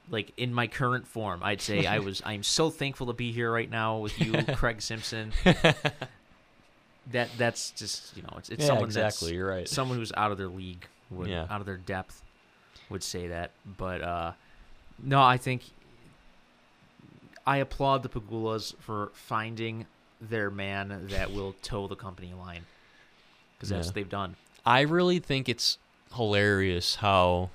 [0.08, 2.22] like in my current form, I'd say I was.
[2.24, 5.32] I'm so thankful to be here right now with you, Craig Simpson.
[7.10, 9.28] that that's just you know it's, it's yeah, someone exactly.
[9.30, 9.68] that's You're right.
[9.68, 11.46] someone who's out of their league, would, Yeah.
[11.50, 12.22] out of their depth,
[12.90, 13.50] would say that.
[13.78, 14.32] But uh,
[15.02, 15.62] no, I think
[17.48, 19.86] I applaud the Pegulas for finding
[20.20, 22.66] their man that will toe the company line
[23.56, 23.88] because that's Yeah.
[23.88, 24.36] what they've done.
[24.66, 25.78] I really think it's
[26.14, 27.48] hilarious how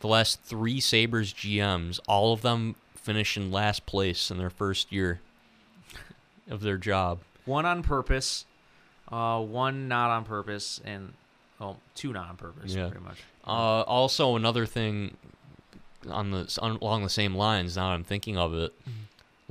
[0.00, 4.90] the last three Sabres GMs, all of them finish in last place in their first
[4.90, 5.20] year
[6.48, 7.18] of their job.
[7.44, 8.46] One on purpose,
[9.12, 11.12] uh, one not on purpose, and
[11.58, 12.88] well, two not on purpose, Yeah.
[12.88, 13.18] pretty much.
[13.46, 15.16] Uh, also, another thing
[16.10, 17.76] on the on, along the same lines.
[17.76, 18.72] Now that I'm thinking of it.
[18.82, 18.90] Mm-hmm.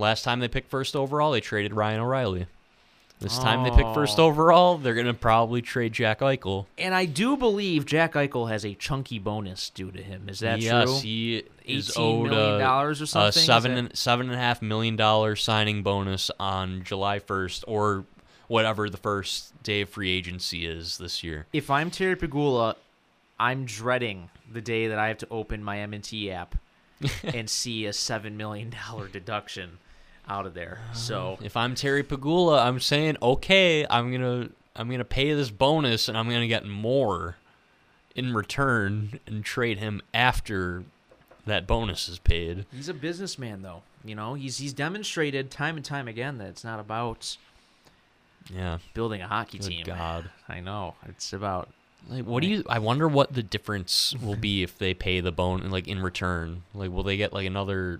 [0.01, 2.47] Last time they picked first overall, they traded Ryan O'Reilly.
[3.21, 4.25] This time they pick first Oh.
[4.25, 6.65] overall, they're gonna probably trade Jack Eichel.
[6.77, 10.27] And I do believe Jack Eichel has a chunky bonus due to him.
[10.27, 10.99] Is that yes, true?
[10.99, 13.29] he is owed a, dollars or something.
[13.29, 18.03] a seven and seven and a half million dollar signing bonus on July first or
[18.49, 21.47] whatever the first day of free agency is this year.
[21.53, 22.75] if I'm Terry Pegula,
[23.39, 26.55] I'm dreading the day that I have to open my M&T app
[27.23, 29.77] and see a seven million dollar deduction
[30.27, 30.79] out of there.
[30.91, 35.49] Uh, so If I'm Terry Pegula, I'm saying okay, I'm gonna I'm gonna pay this
[35.51, 37.35] bonus and I'm gonna get more
[38.15, 40.83] in return and trade him after
[41.45, 42.65] that bonus is paid.
[42.73, 43.83] he's a businessman, though.
[44.05, 47.37] You know, he's he's demonstrated time and time again that it's not about
[48.51, 48.77] Yeah.
[48.93, 49.85] building a hockey Good team.
[49.85, 50.29] God.
[50.47, 51.69] I know it's about
[52.09, 52.63] Like, what do you?
[52.69, 56.63] I wonder what the difference will be if they pay the bone, like in return.
[56.73, 57.99] Like, will they get like another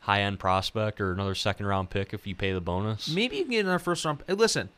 [0.00, 3.08] high end prospect or another second round pick if you pay the bonus?
[3.08, 4.22] maybe you can get another first round.
[4.26, 4.68] Hey, listen,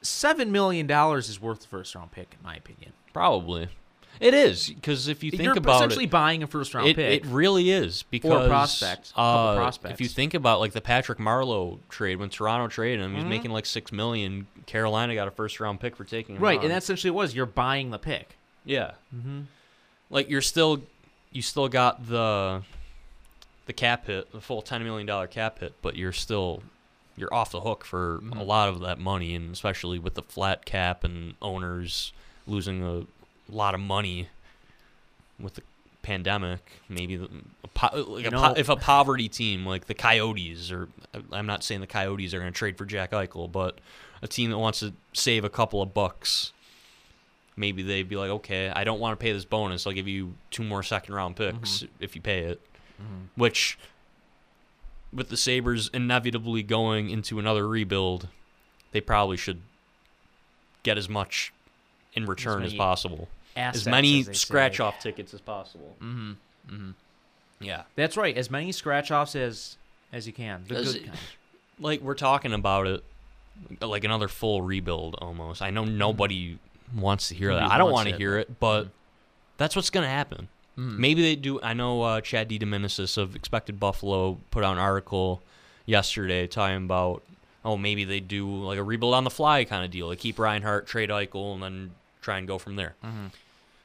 [0.00, 2.92] seven million dollars is worth the first round pick, in my opinion.
[3.12, 3.68] Probably.
[4.20, 6.96] It is because if you think You're about essentially it, buying a first round it,
[6.96, 7.24] pick.
[7.24, 9.94] it really is because prospect, couple uh, prospects.
[9.94, 13.24] If you think about like the Patrick Marleau trade when Toronto traded him, he was
[13.24, 13.28] Mhm.
[13.30, 14.46] making like six million.
[14.66, 16.64] Carolina got a first round pick for taking him right, on.
[16.64, 17.34] and that's essentially it was.
[17.34, 18.36] You're buying the pick.
[18.64, 18.92] yeah.
[19.14, 19.40] Mm-hmm.
[20.10, 20.82] like you're still
[21.32, 22.62] you still got the
[23.66, 26.62] the cap hit, the full ten million dollar cap hit, but you're still
[27.16, 28.46] you're off the hook for a Mhm.
[28.46, 32.12] lot of that money, and especially with the flat cap and owners
[32.46, 33.04] losing a
[33.52, 34.28] lot of money
[35.38, 35.62] with the
[36.02, 36.80] pandemic.
[36.88, 37.28] Maybe the,
[37.64, 40.88] a, po- like a know- po- if a poverty team like the Coyotes, or
[41.30, 43.78] I'm not saying the Coyotes are going to trade for Jack Eichel, but
[44.22, 46.52] a team that wants to save a couple of bucks
[47.56, 49.86] maybe they'd be like, okay, I don't want to pay this bonus.
[49.86, 52.60] I'll give you two more second round picks if you pay it.
[53.34, 53.78] Which,
[55.12, 58.28] with the Sabres inevitably going into another rebuild,
[58.92, 59.60] they probably should
[60.82, 61.52] get as much
[62.14, 63.28] in return as, many possible.
[63.56, 64.84] As many as scratch say.
[64.84, 65.96] off tickets as possible.
[66.00, 66.32] Mm-hmm.
[66.70, 66.90] Mm-hmm.
[67.60, 67.82] Yeah.
[67.96, 68.36] That's right.
[68.36, 69.76] As many scratch offs as
[70.12, 70.64] as you can.
[70.68, 71.18] The good kind.
[71.80, 73.02] Like, we're talking about it
[73.80, 75.62] like another full rebuild almost.
[75.62, 76.58] I know nobody
[76.94, 77.74] wants to hear Nobody that.
[77.74, 78.88] I don't want to hear it, but
[79.56, 80.48] that's what's going to happen.
[80.78, 80.98] Mm.
[80.98, 81.60] Maybe they do.
[81.62, 82.58] I know uh, Chad D.
[83.16, 85.42] of Expected Buffalo put out an article
[85.86, 87.22] yesterday talking about
[87.64, 90.08] oh maybe they do like a rebuild on the fly kind of deal.
[90.08, 92.94] Like keep Reinhart, trade Eichel, and then try and go from there.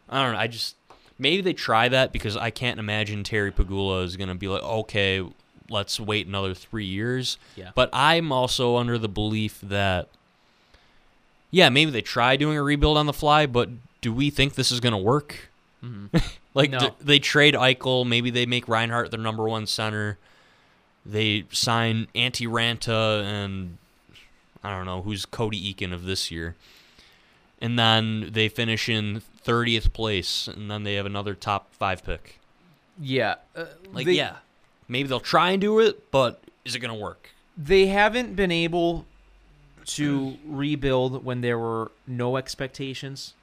[0.09, 0.39] I don't know.
[0.39, 0.75] I just
[1.17, 5.25] maybe they try that because I can't imagine Terry Pegula is gonna be like okay,
[5.69, 7.37] let's wait another three years.
[7.55, 7.71] Yeah.
[7.75, 10.07] But I'm also under the belief that
[11.51, 13.69] yeah, maybe they try doing a rebuild on the fly, but
[14.01, 15.49] do we think this is gonna work?
[16.53, 16.79] like No.
[16.79, 20.17] d- they trade Eichel, maybe they make Reinhart their number one center.
[21.05, 23.77] They sign Antti Ranta and
[24.63, 26.55] I don't know who's Cody Eakin of this year,
[27.61, 32.39] and then they finish in thirtieth place, and then they have another top five pick.
[32.99, 33.35] Yeah.
[33.55, 34.37] Uh, Like they, yeah,
[34.87, 37.29] maybe they'll try and do it, but is it gonna work?
[37.57, 39.05] They haven't been able
[39.85, 43.33] to rebuild when there were no expectations,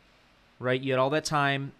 [0.58, 0.80] right?
[0.80, 1.72] You had all that time,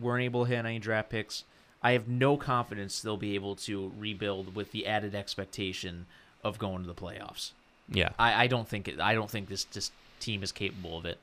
[0.00, 1.44] weren't able to hit any draft picks.
[1.82, 6.06] I have no confidence they'll be able to rebuild with the added expectation
[6.42, 7.52] of going to the playoffs.
[7.88, 11.04] Yeah, I, I don't think it, I don't think this this team is capable of
[11.06, 11.18] it.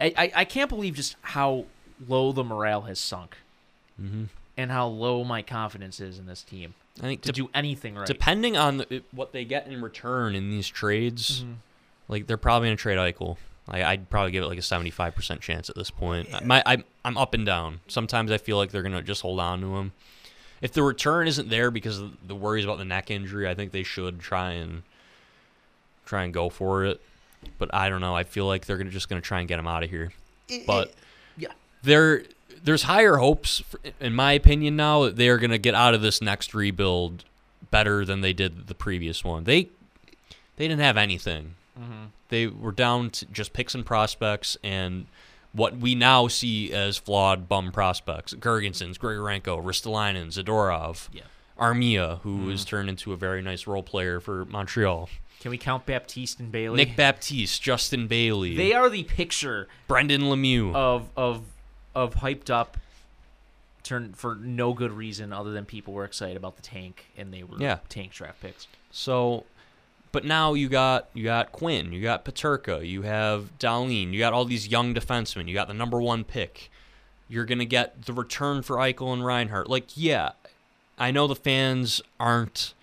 [0.00, 1.66] I, I, I can't believe just how
[2.08, 3.36] low the morale has sunk,
[4.00, 4.28] Mhm.
[4.56, 7.94] And how low my confidence is in this team I think to dep- do anything
[7.94, 8.06] right.
[8.06, 11.54] depending on the, what they get in return in these trades, Mhm.
[12.08, 13.36] like they're probably gonna trade Eichel.
[13.66, 16.44] Like I'd probably give it like a seventy-five percent chance at this point.
[16.44, 17.80] My I'm I'm up and down.
[17.88, 19.92] Sometimes I feel like they're gonna just hold on to him.
[20.60, 23.72] If the return isn't there because of the worries about the neck injury, I think
[23.72, 24.82] they should try and
[26.04, 27.00] try and go for it.
[27.58, 28.14] But I don't know.
[28.14, 30.12] I feel like they're gonna just gonna try and get him out of here.
[30.66, 30.92] But
[31.36, 31.48] yeah.
[31.82, 32.24] there
[32.62, 35.94] there's higher hopes for, in my opinion now that they are going to get out
[35.94, 37.24] of this next rebuild
[37.70, 39.44] better than they did the previous one.
[39.44, 39.68] They
[40.56, 41.54] they didn't have anything.
[41.78, 42.04] Mm-hmm.
[42.28, 45.06] They were down to just picks and prospects and
[45.52, 48.32] what we now see as flawed bum prospects.
[48.34, 51.22] Girgensons, Grigorenko, Ristolainen, Zadorov, Yeah.
[51.58, 55.08] Armia, who has turned into a very nice role player for Montreal.
[55.40, 56.76] Can we count Baptiste and Bailey?
[56.76, 60.74] Nick Baptiste, Justin Bailey, they are the picture Brendan Lemieux.
[60.74, 61.42] of of
[61.94, 62.76] of hyped up
[63.82, 67.42] turn for no good reason other than people were excited about the tank and they
[67.42, 67.78] were Yeah.
[67.88, 68.68] tank draft picks.
[68.92, 69.44] So,
[70.12, 74.32] but now you got you got Quinn, you got Peterka, you have Dahlin, you got
[74.32, 76.70] all these young defensemen, you got the number one pick.
[77.28, 79.68] You're gonna get the return for Eichel and Reinhart.
[79.68, 80.32] Like, yeah,
[80.98, 82.74] I know the fans aren't.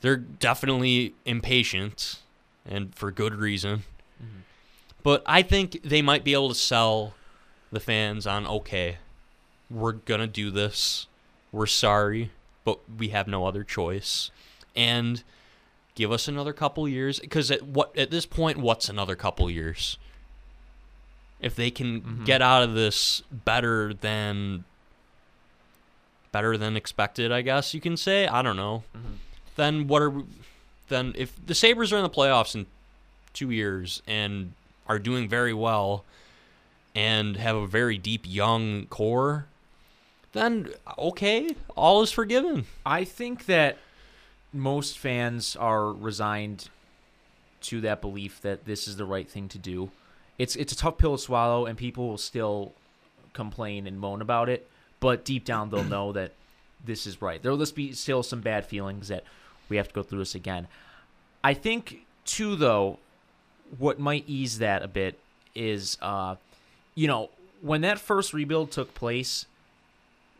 [0.00, 2.20] They're definitely impatient,
[2.64, 3.78] and for good reason.
[4.22, 4.40] Mm-hmm.
[5.02, 7.14] But I think they might be able to sell
[7.76, 8.96] the fans on okay,
[9.68, 11.06] we're gonna do this.
[11.52, 12.30] We're sorry,
[12.64, 14.30] but we have no other choice.
[14.74, 15.22] And
[15.94, 19.98] give us another couple years because at what at this point what's another couple years?
[21.38, 22.24] If they can mm-hmm.
[22.24, 24.64] get out of this better than
[26.32, 28.26] better than expected, I guess you can say.
[28.26, 28.84] I don't know.
[28.96, 29.14] Mm-hmm.
[29.56, 30.24] Then what are we,
[30.88, 32.64] then if the Sabres are in the playoffs in
[33.34, 34.54] 2 years and
[34.88, 36.04] are doing very well
[36.96, 39.46] and have a very deep young core,
[40.32, 42.64] then okay, all is forgiven.
[42.86, 43.76] I think that
[44.50, 46.70] most fans are resigned
[47.60, 49.90] to that belief that this is the right thing to do.
[50.38, 52.72] It's it's a tough pill to swallow, and people will still
[53.34, 54.68] complain and moan about it.
[54.98, 56.32] But deep down, they'll know that
[56.82, 57.42] this is right.
[57.42, 59.24] There'll just be still some bad feelings that
[59.68, 60.66] we have to go through this again.
[61.44, 62.98] I think too, though,
[63.76, 65.18] what might ease that a bit
[65.54, 66.36] is, uh,
[66.96, 67.30] you know,
[67.62, 69.46] when that first rebuild took place,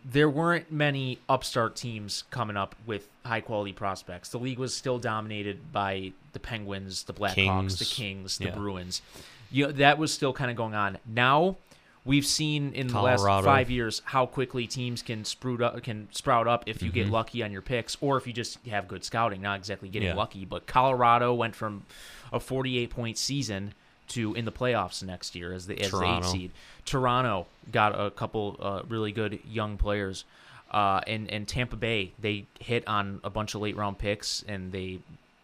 [0.04, 4.28] there weren't many upstart teams coming up with high quality prospects.
[4.30, 8.54] The league was still dominated by the Penguins, the Blackhawks, the Kings, the Yeah.
[8.54, 9.02] Bruins.
[9.50, 10.98] You know, that was still kind of going on.
[11.06, 11.56] Now
[12.04, 16.46] we've seen in the last five years how quickly teams can sprout up can sprout
[16.46, 16.94] up if you Mm-hmm.
[17.00, 19.42] get lucky on your picks or if you just have good scouting.
[19.42, 20.14] Not exactly getting Yeah.
[20.14, 21.84] lucky, but Colorado went from
[22.32, 23.74] a 48 point season
[24.08, 26.28] to in the playoffs next year as the as the eight Toronto.
[26.28, 26.50] seed.
[26.84, 30.24] Toronto got a couple uh, really good young players,
[30.70, 34.72] uh, and and Tampa Bay they hit on a bunch of late round picks, and
[34.72, 35.00] they,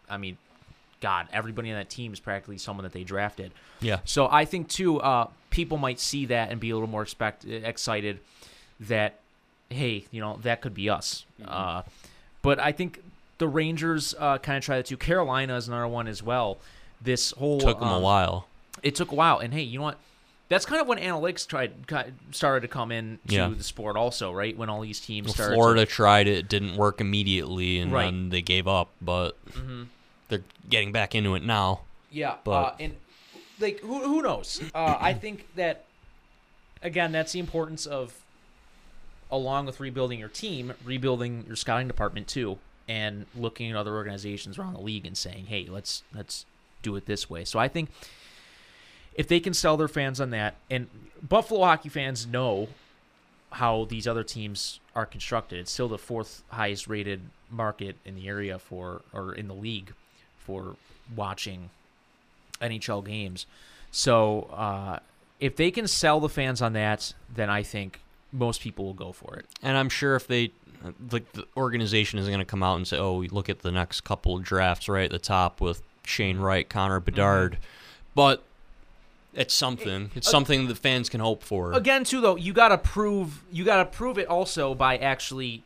[0.09, 0.37] I mean,
[1.01, 3.51] God, everybody on that team is practically someone that they drafted.
[3.81, 3.99] Yeah.
[4.05, 7.45] So I think too, uh, people might see that and be a little more expect
[7.45, 8.19] excited
[8.79, 9.19] that,
[9.69, 11.25] hey, you know, that could be us.
[11.41, 11.49] Mm-hmm.
[11.51, 11.81] Uh,
[12.41, 13.03] but I think
[13.37, 14.97] the Rangers uh, kind of try that too.
[14.97, 16.57] Carolina is another one as well.
[17.01, 18.47] This whole Took them a um, while.
[18.81, 19.99] It took a while and hey you know what
[20.49, 21.73] that's kind of when analytics tried
[22.31, 23.47] started to come in to Yeah.
[23.49, 26.75] the sport also right when all these teams Well, started Florida tried it, it didn't
[26.75, 28.05] work immediately, and Right.
[28.05, 28.89] then they gave up.
[29.01, 29.37] But
[30.29, 31.81] they're getting back into it now.
[32.11, 32.95] yeah but- uh, and
[33.59, 35.85] like who, who knows uh, i think that
[36.81, 38.13] again that's the importance of
[39.31, 42.57] along with rebuilding your team rebuilding your scouting department too
[42.87, 46.45] and looking at other organizations around the league and saying, "Hey, let's let's
[46.81, 47.89] do it this way." So I think
[49.15, 50.87] if they can sell their fans on that, and
[51.27, 52.67] Buffalo hockey fans know
[53.51, 55.59] how these other teams are constructed.
[55.59, 59.93] It's still the fourth highest rated market in the area for or in the league
[60.37, 60.75] for
[61.15, 61.69] watching
[62.61, 63.45] NHL games.
[63.91, 64.99] So uh,
[65.39, 69.11] if they can sell the fans on that, then I think most people will go
[69.11, 69.45] for it.
[69.61, 70.51] And I'm sure if they
[71.11, 74.01] like the organization isn't going to come out and say, "Oh, look at the next
[74.01, 77.57] couple of drafts right at the top with Shane Wright, Connor Bedard,"
[78.15, 78.43] but
[79.35, 80.11] it's something.
[80.15, 81.73] It's something that fans can hope for.
[81.73, 85.63] Again, too though, you got to prove you got to prove it also by actually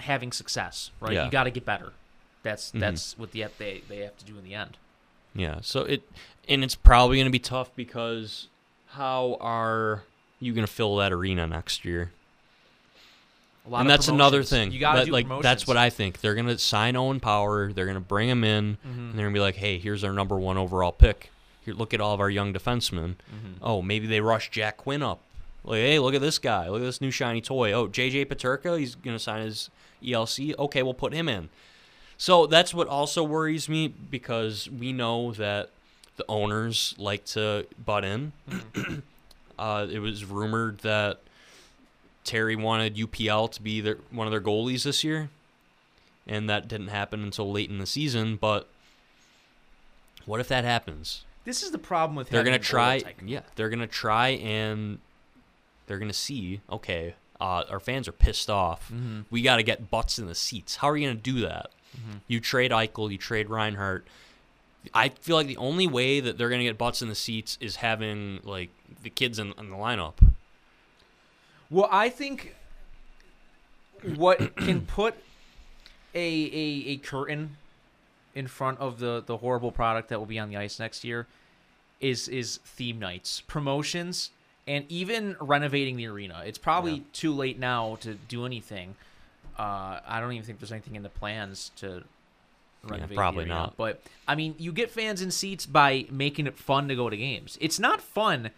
[0.00, 1.12] having success, right?
[1.12, 1.24] Yeah.
[1.26, 1.92] You got to get better.
[2.42, 4.76] That's that's what the they they have to do in the end.
[5.34, 5.58] Yeah.
[5.62, 6.02] So it
[6.48, 8.48] and it's probably going to be tough because
[8.88, 10.02] how are
[10.40, 12.12] you going to fill that arena next year?
[13.66, 14.72] A lot and of that's another thing.
[14.72, 15.42] You got to That- do like promotions.
[15.42, 16.20] that's what I think.
[16.20, 17.72] They're gonna sign Owen Power.
[17.72, 18.98] They're gonna bring him in, Mm-hmm.
[19.00, 21.30] and they're gonna be like, "Hey, here's our number one overall pick.
[21.64, 23.14] Here, look at all of our young defensemen.
[23.14, 23.62] Mm-hmm.
[23.62, 25.20] Oh, maybe they rush Jack Quinn up.
[25.64, 26.68] Like, hey, look at this guy.
[26.68, 27.72] Look at this new shiny toy.
[27.72, 29.70] Oh, JJ Peterka, he's gonna sign his
[30.02, 30.56] ELC.
[30.58, 31.48] Okay, we'll put him in.
[32.16, 35.70] So that's what also worries me because we know that
[36.16, 38.32] the owners like to butt in.
[38.48, 38.98] Mm-hmm.
[39.58, 41.20] uh, it was rumored that
[42.24, 45.30] Terry wanted UPL to be their, one of their goalies this year,
[46.26, 48.36] and that didn't happen until late in the season.
[48.36, 48.68] But
[50.24, 51.24] what if that happens?
[51.44, 53.02] This is the problem with They're gonna try.
[53.24, 54.98] Yeah, they're gonna try and
[55.86, 56.60] they're gonna see.
[56.70, 58.90] Okay, uh, our fans are pissed off.
[58.92, 59.22] Mm-hmm.
[59.30, 60.76] We got to get butts in the seats.
[60.76, 61.70] How are you gonna do that?
[61.96, 62.18] Mm-hmm.
[62.26, 64.06] You trade Eichel, you trade Reinhart.
[64.92, 67.76] I feel like the only way that they're gonna get butts in the seats is
[67.76, 68.70] having like
[69.02, 70.14] the kids in, in the lineup.
[71.70, 72.54] Well, I think
[74.16, 75.14] what can put
[76.14, 77.56] a, a a curtain
[78.34, 81.26] in front of the the horrible product that will be on the ice next year
[82.00, 84.30] is is theme nights, promotions,
[84.66, 86.42] and even renovating the arena.
[86.44, 87.00] It's probably Yeah.
[87.12, 88.96] too late now to do anything.
[89.58, 92.02] Uh, I don't even think there's anything in the plans to
[92.82, 93.10] renovate.
[93.10, 93.76] the probably not.
[93.76, 97.16] But I mean, you get fans in seats by making it fun to go to
[97.16, 97.56] games.
[97.60, 98.50] It's not fun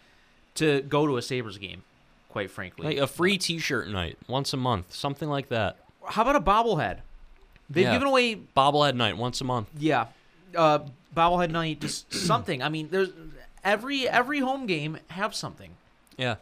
[0.55, 1.83] to go to a Sabres game,
[2.29, 2.87] quite frankly.
[2.87, 5.77] Like a free T-shirt night once a month, something like that.
[6.07, 6.99] How about a bobblehead?
[7.69, 7.93] They've Yeah.
[7.93, 9.67] given away, Bobblehead night once a month.
[9.77, 10.07] yeah,
[10.55, 10.79] uh,
[11.15, 12.61] bobblehead night, just something.
[12.63, 13.09] I mean, there's
[13.63, 15.71] every every home game have something.
[16.17, 16.35] Yeah,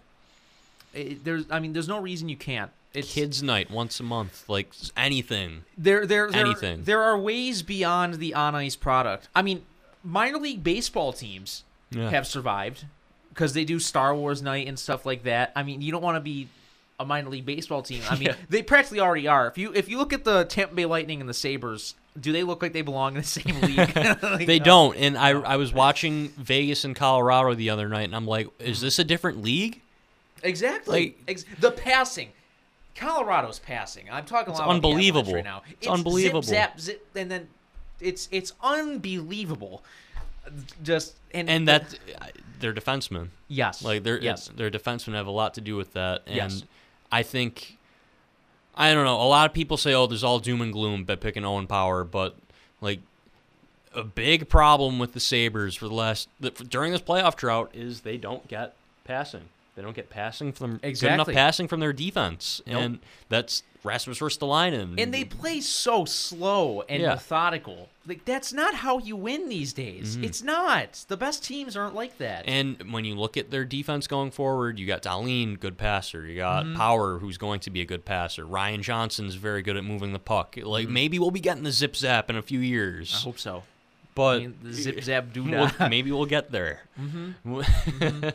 [0.94, 2.72] It, there's, I mean, there's no reason you can't.
[2.94, 5.66] It's kids night once a month, like anything.
[5.78, 6.84] there, there, there, anything.
[6.86, 9.28] There are ways beyond the on ice product.
[9.36, 9.64] I mean,
[10.04, 12.10] minor league baseball teams Yeah.
[12.12, 12.86] have survived
[13.30, 15.52] because they do Star Wars night and stuff like that.
[15.58, 16.48] I mean, you don't want to be
[17.00, 18.02] a minor league baseball team.
[18.10, 18.36] I mean, Yeah.
[18.50, 19.48] they practically already are.
[19.48, 22.44] If you if you look at the Tampa Bay Lightning and the Sabres, do they
[22.44, 23.78] look like they belong in the same league?
[24.22, 24.66] Like, They no.
[24.66, 24.98] don't.
[24.98, 28.82] And I I was watching Vegas and Colorado the other night, and I'm like, is
[28.82, 29.82] this a different league?
[30.44, 30.94] Exactly.
[31.02, 32.30] Like- Ex- the passing.
[32.96, 34.06] Colorado's passing.
[34.10, 35.34] I'm talking a It's lot about unbelievable.
[35.34, 35.64] right now.
[35.70, 36.44] It's unbelievable.
[36.44, 37.50] Zip, zap, zip, and then
[38.00, 39.84] it's it's unbelievable.
[40.84, 42.28] Just and And that uh,
[42.60, 43.30] they're defensemen.
[43.48, 46.22] yes, Like their yes, their defensemen have a lot to do with that.
[46.28, 46.64] And Yes.
[47.12, 47.78] I think
[48.76, 49.22] I don't know.
[49.22, 52.04] A lot of people say, "Oh, there's all doom and gloom by picking Owen Power,"
[52.04, 52.36] but
[52.82, 53.00] like
[53.94, 56.28] a big problem with the Sabres for the last
[56.70, 59.50] during this playoff drought is they don't get passing.
[59.76, 62.82] They don't get passing from exactly good enough passing from their defense, Nope.
[62.82, 64.96] and that's Rasmus Ristolainen.
[65.00, 67.10] and they play so slow and Yeah.
[67.10, 67.90] methodical.
[68.08, 70.16] Like that's not how you win these days.
[70.16, 71.04] It's not.
[71.10, 72.46] The best teams aren't like that.
[72.46, 72.82] Mm-hmm.
[72.82, 76.26] And when you look at their defense going forward, you got Dahlin, good passer.
[76.26, 76.76] You got Mm-hmm.
[76.78, 78.46] Power, who's going to be a good passer.
[78.46, 80.56] Ryan Johnson's very good at moving the puck.
[80.62, 83.10] Like maybe we'll be getting the zip zap in a few years.
[83.10, 83.18] Mm-hmm.
[83.18, 83.64] I hope so.
[84.16, 85.90] but I mean, the zip zap do we'll- not.
[85.90, 86.84] maybe we'll get there.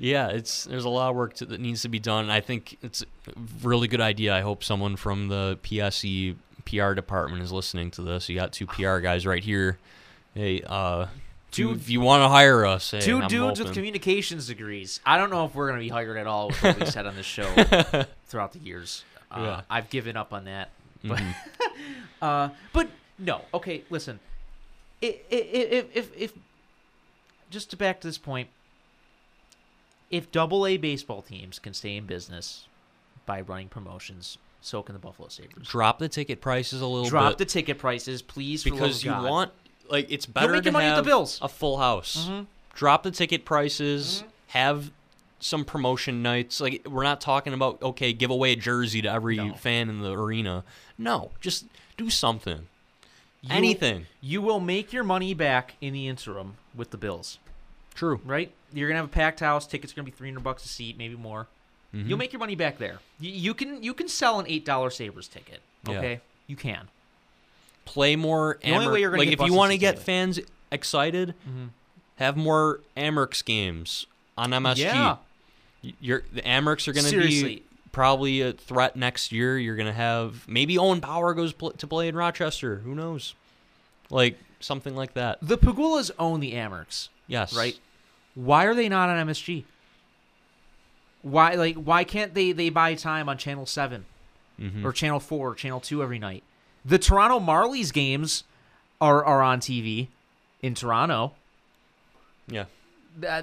[0.00, 0.04] Mm-hmm.
[0.06, 2.30] yeah, it's there's a lot of work to, that needs to be done.
[2.30, 3.04] I think it's a
[3.62, 4.34] really good idea.
[4.34, 8.28] I hope someone from the PSE PR department is listening to this.
[8.28, 9.78] You got two PR guys right here.
[10.34, 11.06] Hey, uh,
[11.50, 15.00] Two- if you want to hire us, hey, Two I'm dudes with communications degrees.
[15.04, 17.06] I don't know if we're going to be hired at all with what we said
[17.06, 17.52] on this show
[18.28, 19.04] throughout the years.
[19.32, 19.60] Uh, Yeah.
[19.68, 20.70] I've given up on that.
[21.04, 21.34] But, Mhm.
[22.22, 22.88] uh, but
[23.18, 23.42] no.
[23.52, 24.20] Okay, listen.
[25.02, 26.32] I- i- i- If, if, if,
[27.50, 28.48] just to back to this point,
[30.10, 32.66] if double A baseball teams can stay in business
[33.26, 35.66] by running promotions, so can the Buffalo Sabres.
[35.68, 39.24] drop the ticket prices a little Drop bit the ticket prices, please, because you God.
[39.28, 39.50] want
[39.88, 41.38] like it's better to money at the Bills.
[41.42, 42.26] a full house.
[42.28, 42.46] Mhm.
[42.74, 44.18] Drop the ticket prices.
[44.20, 44.28] Mm-hmm.
[44.48, 44.90] Have
[45.40, 46.60] some promotion nights.
[46.60, 49.54] Like we're not talking about okay, give away a jersey to every No.
[49.54, 50.64] fan in the arena.
[50.98, 52.66] No, just Do something.
[53.42, 54.06] You- Anything.
[54.20, 57.38] You will make your money back in the interim with the Bills,
[58.00, 58.20] True.
[58.24, 58.50] right?
[58.72, 59.66] You're gonna have a packed house.
[59.66, 61.46] Tickets are gonna be 300 bucks a seat, maybe more.
[61.94, 62.08] Mhm.
[62.08, 62.98] You'll make your money back there.
[63.20, 65.60] You, you can you can sell an eight dollar Sabres ticket.
[65.86, 65.98] Yeah.
[65.98, 66.88] Okay, you can.
[67.84, 68.58] play more.
[68.62, 70.38] The only way you're gonna like if you want to get fans
[70.70, 71.66] excited, Mm-hmm.
[72.16, 74.06] have more Amerks games
[74.38, 74.78] on MSG.
[74.78, 75.16] Yeah.
[76.00, 77.54] You're, the Amerks are going to Seriously.
[77.56, 79.58] be probably a threat next year.
[79.58, 82.76] You're going to have maybe Owen Power goes pl- to play in Rochester.
[82.84, 83.34] Who knows?
[84.10, 85.38] Like something like that.
[85.40, 87.54] The Pegulas own the Amerks, Yes.
[87.56, 87.78] right?
[88.44, 89.64] Why are they not on MSG?
[91.22, 94.06] Why like why can't they they buy time on Channel 7
[94.60, 94.84] Mhm.
[94.84, 96.42] or Channel 4 or Channel 2 every night?
[96.84, 98.44] The Toronto Marlies games
[99.00, 100.08] are are on TV
[100.62, 101.32] in Toronto.
[102.48, 102.64] Yeah.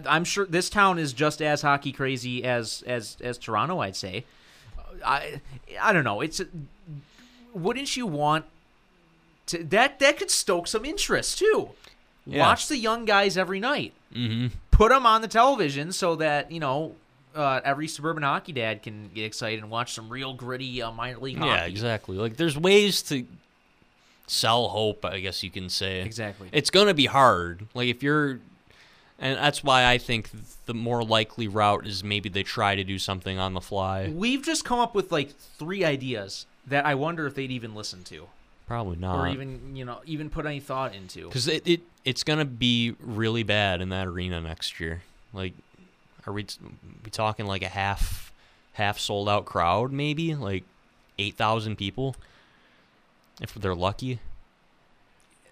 [0.07, 3.79] I'm sure this town is just as hockey crazy as as as Toronto.
[3.79, 4.25] I'd say.
[5.05, 5.41] I
[5.79, 6.21] I don't know.
[6.21, 6.41] It's
[7.53, 8.45] wouldn't you want
[9.47, 11.69] to that that could stoke some interest too.
[12.25, 12.39] Yeah.
[12.39, 13.93] Watch the young guys every night.
[14.13, 14.47] Mm-hmm.
[14.77, 16.93] Put them on the television so that you know
[17.35, 21.17] uh, every suburban hockey dad can get excited and watch some real gritty uh, minor
[21.17, 21.49] league hockey.
[21.49, 22.15] Yeah, exactly.
[22.15, 23.25] Like there's ways to
[24.27, 26.01] sell hope, I guess you can say.
[26.01, 26.49] Exactly.
[26.51, 27.65] It's going to be hard.
[27.73, 28.39] Like if you're
[29.19, 30.29] and that's why I think
[30.67, 34.09] the more likely route is maybe they try to do something on the fly.
[34.13, 38.03] We've just come up with like three ideas that I wonder if they'd even listen
[38.05, 38.27] to,
[38.67, 39.19] Probably not.
[39.19, 41.29] or even you know even put any thought into.
[41.29, 45.03] Cuz it, it it's going to be really bad in that arena next year.
[45.33, 45.53] Like
[46.25, 46.45] are we
[47.03, 48.31] we talking like a half
[48.73, 50.35] half sold out crowd maybe?
[50.35, 50.63] Like
[51.17, 52.15] 8,000 people
[53.41, 54.19] if they're lucky.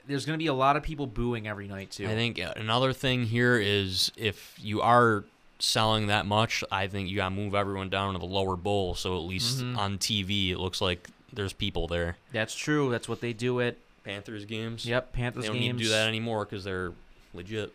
[0.08, 2.06] There's going to be a lot of people booing every night too.
[2.06, 5.24] I think uh, another thing here is if you are
[5.58, 8.94] selling that much, I think you got to move everyone down to the lower bowl
[8.94, 9.78] so at least Mhm.
[9.78, 12.18] on TV it looks like there's people there.
[12.32, 12.90] that's true.
[12.92, 14.86] That's what they do at Panthers games.
[14.86, 15.54] yep Panthers games.
[15.54, 15.78] They don't games.
[15.80, 16.92] need to do that anymore because they're
[17.34, 17.74] legit.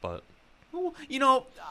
[0.00, 0.22] But
[0.72, 1.64] Well, You know, uh,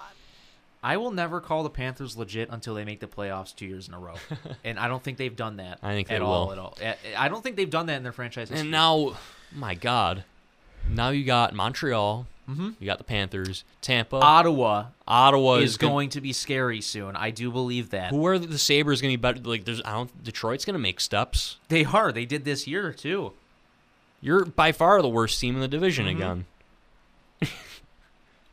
[0.85, 3.93] I will never call the Panthers legit until they make the playoffs two years in
[3.93, 4.15] a row,
[4.65, 5.79] and I don't think they've done that.
[5.81, 6.47] I think at they all.
[6.47, 6.51] will.
[6.53, 6.77] At all.
[6.81, 8.61] I- I don't think they've done that in their franchise history.
[8.61, 9.15] and now,
[9.53, 10.23] my God,
[10.89, 12.75] now you got Montreal, Mhm.
[12.79, 17.15] you got the Panthers, Tampa, Ottawa Ottawa is gon- going to be scary soon.
[17.15, 19.39] I do believe that Who are the Sabres going to be better?
[19.41, 20.23] Like, there's I don't.
[20.23, 21.57] Detroit's going to make steps.
[21.69, 22.11] they are.
[22.11, 23.31] They did this year too.
[24.21, 26.11] You're by far the worst team in the division Mhm.
[26.15, 26.45] again.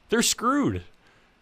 [0.08, 0.82] They're screwed.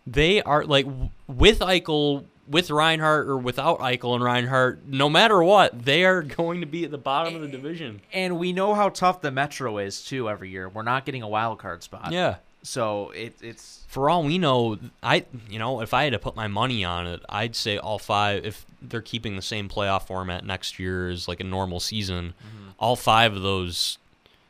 [0.07, 0.87] They are like
[1.27, 4.87] with Eichel, with Reinhart, or without Eichel and Reinhart.
[4.87, 8.01] No matter what, they are going to be at the bottom of the division.
[8.13, 10.29] And we know how tough the Metro is too.
[10.29, 12.13] Every year, we're not getting a wild card spot.
[12.13, 12.37] Yeah.
[12.63, 16.37] So it, it's For all we know, I you know if I had to put
[16.37, 18.45] my money on it, I'd say all five.
[18.45, 22.71] If they're keeping the same playoff format next year as like a normal season, mm-hmm.
[22.79, 23.99] all five of those,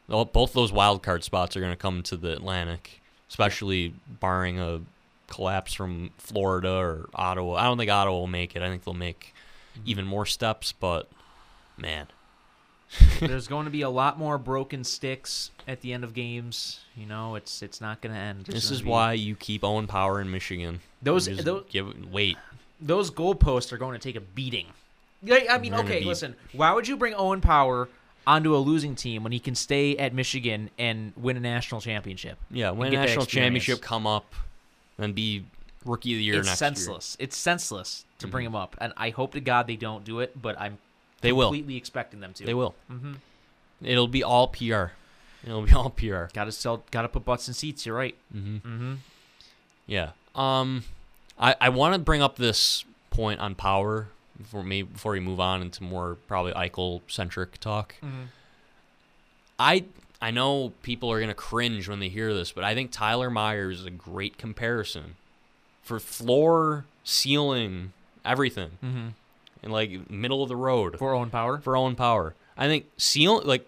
[0.08, 4.80] both those wild card spots are going to come to the Atlantic, especially barring a
[5.28, 7.54] collapse from Florida or Ottawa.
[7.54, 8.62] I don't think Ottawa will make it.
[8.62, 9.32] I think they'll make
[9.74, 9.88] mm-hmm.
[9.88, 11.08] even more steps, but
[11.76, 12.08] man,
[13.20, 16.80] there's going to be a lot more broken sticks at the end of games.
[16.96, 18.46] You know, it's it's not going to end.
[18.46, 20.80] This is be- why you keep Owen Power in Michigan.
[21.02, 22.36] Those- those- give wait.
[22.80, 24.66] those goalposts are going to take a beating.
[25.30, 26.34] I mean, okay, be- listen.
[26.52, 27.88] Why would you bring Owen Power
[28.26, 32.38] onto a losing team when he can stay at Michigan and win a national championship?
[32.50, 34.34] Yeah, win a national championship, come up,
[34.98, 35.44] then be
[35.84, 37.16] rookie of the year it's senseless.
[37.18, 40.40] It's senseless to bring him up, and I hope to God they don't do it.
[40.40, 40.78] But I'm year.
[41.20, 41.48] They will.
[41.48, 42.44] completely expecting them to.
[42.44, 42.74] They will.
[42.90, 43.14] Mm-hmm.
[43.82, 44.86] It'll be all PR.
[45.44, 46.26] It'll be all PR.
[46.32, 46.82] Got to sell.
[46.90, 47.86] Got to put butts in seats.
[47.86, 48.16] You're right.
[48.32, 48.94] hmm Mm-hmm.
[49.86, 50.10] Yeah.
[50.34, 50.84] Um,
[51.38, 55.40] I I want to bring up this point on power before me before we move
[55.40, 57.94] on into more probably Eichel centric talk.
[58.02, 58.24] Mm-hmm.
[59.58, 59.84] I
[60.20, 63.80] I know people are gonna cringe when they hear this, but I think Tyler Myers
[63.80, 65.14] is a great comparison
[65.82, 67.92] for floor, ceiling,
[68.24, 69.08] everything, Mm-hmm.
[69.62, 70.98] and like middle of the road.
[70.98, 71.58] For Owen Power.
[71.58, 72.34] for Owen Power.
[72.56, 73.64] I think seal like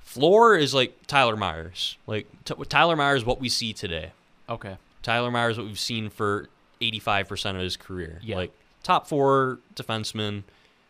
[0.00, 1.96] floor is like Tyler Myers.
[2.06, 4.12] Like t- Tyler Myers, what we see today.
[4.48, 4.76] Okay.
[5.02, 6.48] Tyler Myers, is what we've seen for
[6.80, 8.20] eighty five percent of his career.
[8.22, 8.36] Yeah.
[8.36, 8.52] Like
[8.82, 10.42] top four defenseman,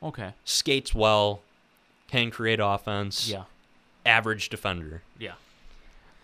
[0.03, 0.33] Okay.
[0.45, 1.41] skates well,
[2.09, 3.29] can create offense.
[3.29, 3.45] Yeah.
[4.05, 5.03] Average defender.
[5.19, 5.35] Yeah.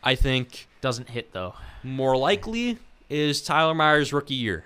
[0.02, 1.54] I think Doesn't hit though.
[1.82, 4.64] more likely is Tyler Myers rookie year.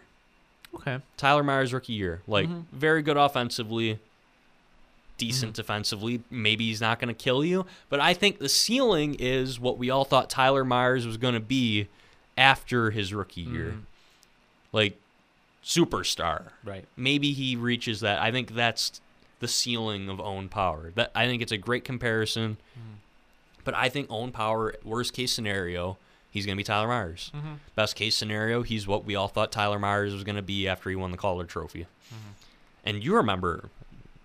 [0.74, 1.00] Okay.
[1.16, 2.22] Tyler Myers rookie year.
[2.26, 2.64] Like Mhm.
[2.72, 3.98] very good offensively,
[5.18, 5.56] decent Mm-hmm.
[5.60, 6.22] defensively.
[6.30, 9.90] Maybe he's not going to kill you, but I think the ceiling is what we
[9.90, 11.88] all thought Tyler Myers was going to be
[12.36, 13.72] after his rookie year.
[13.76, 13.82] Mhm.
[14.72, 14.98] Like
[15.64, 16.52] superstar.
[16.64, 16.86] Right.
[16.96, 18.20] Maybe he reaches that.
[18.20, 19.00] I think that's
[19.40, 20.90] the ceiling of own Power.
[20.94, 22.56] That I think it's a great comparison.
[23.64, 25.96] But I think Owen Power, worst case scenario,
[26.30, 27.30] he's going to be Tyler Myers.
[27.34, 27.54] Mm-hmm.
[27.74, 30.90] Best case scenario, he's what we all thought Tyler Myers was going to be after
[30.90, 31.80] he won the Calder Trophy.
[31.80, 32.30] Mm-hmm.
[32.84, 33.68] And you remember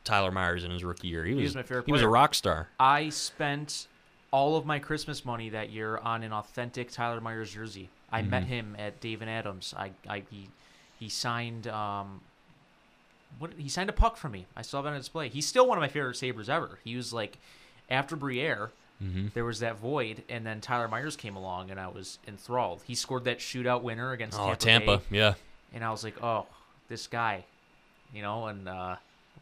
[0.03, 1.23] Tyler Myers in his rookie year.
[1.25, 2.69] He was, was my favorite He was a rock star.
[2.79, 3.87] I spent
[4.31, 7.89] all of my Christmas money that year on an authentic Tyler Myers jersey.
[8.11, 8.47] I met Mhm.
[8.47, 9.73] him at Dave and Adams.
[9.77, 10.47] I, I he
[10.97, 12.21] he signed um
[13.39, 14.45] what he signed a puck for me.
[14.55, 15.29] I still have it on display.
[15.29, 16.79] He's still one of my favorite Sabres ever.
[16.83, 17.37] He was like
[17.89, 21.87] after Briere, hmm there was that void, and then Tyler Myers came along, and I
[21.87, 22.81] was enthralled.
[22.85, 24.97] He scored that shootout winner against Oh, Tampa, Tampa.
[24.97, 25.33] Bay, Yeah.
[25.73, 26.47] and I was like, oh,
[26.87, 27.45] this guy,
[28.13, 28.95] you know, and uh,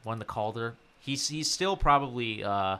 [0.03, 0.76] won the Calder.
[0.99, 2.78] He's he's still probably uh,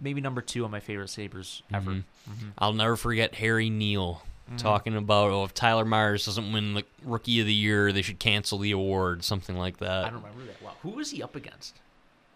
[0.00, 1.90] maybe number two on my favorite Sabres ever.
[1.92, 2.04] Mhm.
[2.28, 2.52] Mhm.
[2.58, 4.58] I'll never forget Harry Neale Mhm.
[4.58, 8.18] talking about oh, if Tyler Myers doesn't win the Rookie of the Year, they should
[8.18, 10.06] cancel the award, something like that.
[10.06, 10.60] I don't remember that.
[10.62, 11.78] Wow, who was he up against?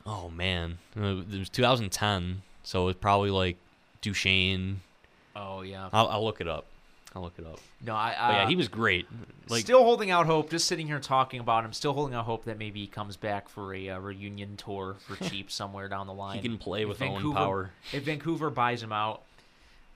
[0.07, 3.56] Oh man, Uh, it was 2010, so it was probably like
[4.02, 4.80] Duchene.
[5.36, 6.64] Oh yeah, I'll, I'll look it up.
[7.16, 7.59] I'll look it up.
[7.84, 8.11] no, I.
[8.11, 9.06] Uh, yeah, he was great.
[9.48, 10.50] Like still holding out hope.
[10.50, 13.48] Just sitting here talking about him, still holding out hope that maybe he comes back
[13.48, 16.36] for a uh, reunion tour for cheap somewhere down the line.
[16.36, 17.70] he can play If with Owen Vancouver- Power.
[17.92, 19.22] if Vancouver buys him out.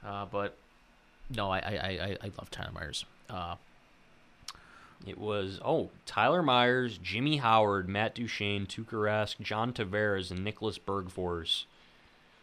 [0.05, 0.57] Uh, but
[1.31, 3.05] no, I I, I, I love Tyler Myers.
[3.29, 3.57] Uh,
[5.07, 10.79] It was oh Tyler Myers, Jimmy Howard, Matt Duchene, Tuukka Rask, John Tavares, and Niclas
[10.81, 11.65] Bergfors.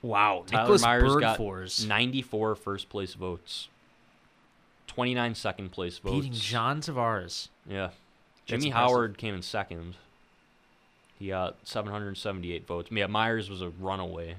[0.02, 3.68] Wow, Tyler Niclas Myers got Bergfors 94 first place votes,
[4.88, 6.16] 29 second place votes.
[6.16, 7.50] beating John Tavares.
[7.68, 7.89] Yeah.
[8.45, 8.89] Jimmy impressive.
[8.89, 9.95] Howard came in second.
[11.20, 12.89] He got 778 votes.
[12.91, 14.36] Yeah, Myers was a runaway.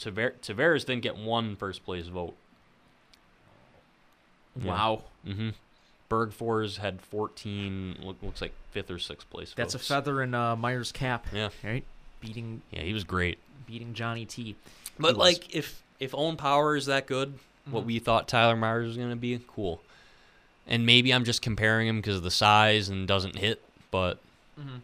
[0.00, 2.34] Taver- Tavares didn't get one first place vote.
[4.60, 4.70] Yeah.
[4.70, 5.50] Wow, Mm-hmm.
[6.08, 10.54] Bergfors had 14, look, looks like fifth or sixth place that's a feather in uh,
[10.56, 11.26] Myers' cap.
[11.32, 11.48] Yeah.
[11.64, 11.84] right.
[12.20, 13.38] Beating Yeah, he was great.
[13.66, 14.56] beating Johnny T.
[14.98, 17.38] But like, if if Owen Power is that good,
[17.70, 17.86] what Mhm.
[17.86, 19.82] we thought Tyler Myers was gonna be, cool.
[20.66, 24.18] And maybe I'm just comparing him because of the size and doesn't hit, but
[24.60, 24.80] Mhm.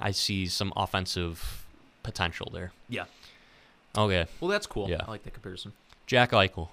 [0.00, 1.64] I see some offensive
[2.02, 2.72] potential there.
[2.88, 3.04] Yeah.
[3.96, 4.88] Okay, Well, that's cool.
[4.90, 4.98] Yeah.
[5.06, 5.72] I like that comparison.
[6.06, 6.68] Jack Eichel.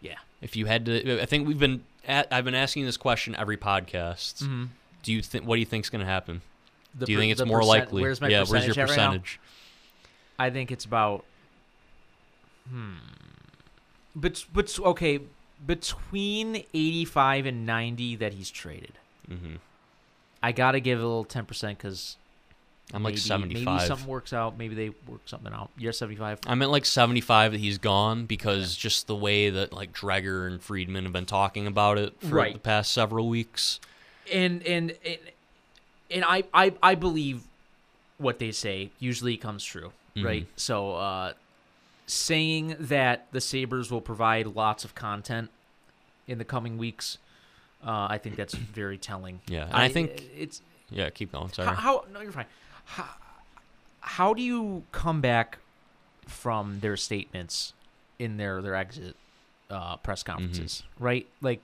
[0.00, 0.16] Yeah.
[0.40, 1.84] If you had to, I think we've been.
[2.06, 4.42] At, I've been asking this question every podcast.
[4.42, 4.64] Mm-hmm.
[5.02, 5.46] Do you think?
[5.46, 6.42] What do you think's going to happen?
[6.94, 8.02] The do you per- think it's more percent- likely?
[8.02, 8.40] Where's my yeah.
[8.40, 9.40] percentage Where's your at right percentage?
[10.38, 11.24] I think it's about
[12.68, 12.94] hmm.
[14.16, 15.20] But but okay,
[15.66, 18.92] between 85 and 90 that he's traded.
[19.28, 19.56] hmm
[20.42, 22.16] I got to give a little 10% cuz
[22.92, 23.64] I'm like maybe, 75.
[23.64, 25.70] Maybe something works out, maybe they work something out.
[25.78, 26.40] You're 75.
[26.46, 30.62] I'm at like 75 that he's gone because just the way that like Dreger and
[30.62, 32.52] Friedman have been talking about it for Right.
[32.52, 33.80] the past several weeks.
[34.30, 35.18] And and and,
[36.10, 37.44] and I, I I believe
[38.18, 40.24] what they say usually comes true, Mhm.
[40.24, 40.46] right?
[40.56, 41.32] So uh
[42.06, 45.50] saying that the Sabres will provide lots of content
[46.26, 47.18] in the coming weeks,
[47.86, 49.40] uh, I think that's very telling.
[49.46, 51.50] Yeah, and I think- it's Yeah, keep going.
[51.52, 51.74] Sorry.
[51.74, 52.46] how no, you're fine.
[52.84, 53.06] How,
[54.00, 55.58] how do you come back
[56.26, 57.72] from their statements
[58.18, 59.16] in their their exit
[59.70, 60.32] uh, press Mm-hmm.
[60.32, 61.26] conferences, right?
[61.40, 61.60] Like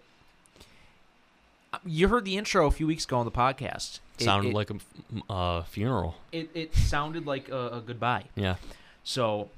[1.73, 4.01] uh, you heard the intro a few weeks ago on the podcast.
[4.19, 6.17] It- Sounded it, like a uh, funeral.
[6.33, 8.25] it, it sounded like a, a goodbye.
[8.35, 8.57] Yeah.
[9.05, 9.49] So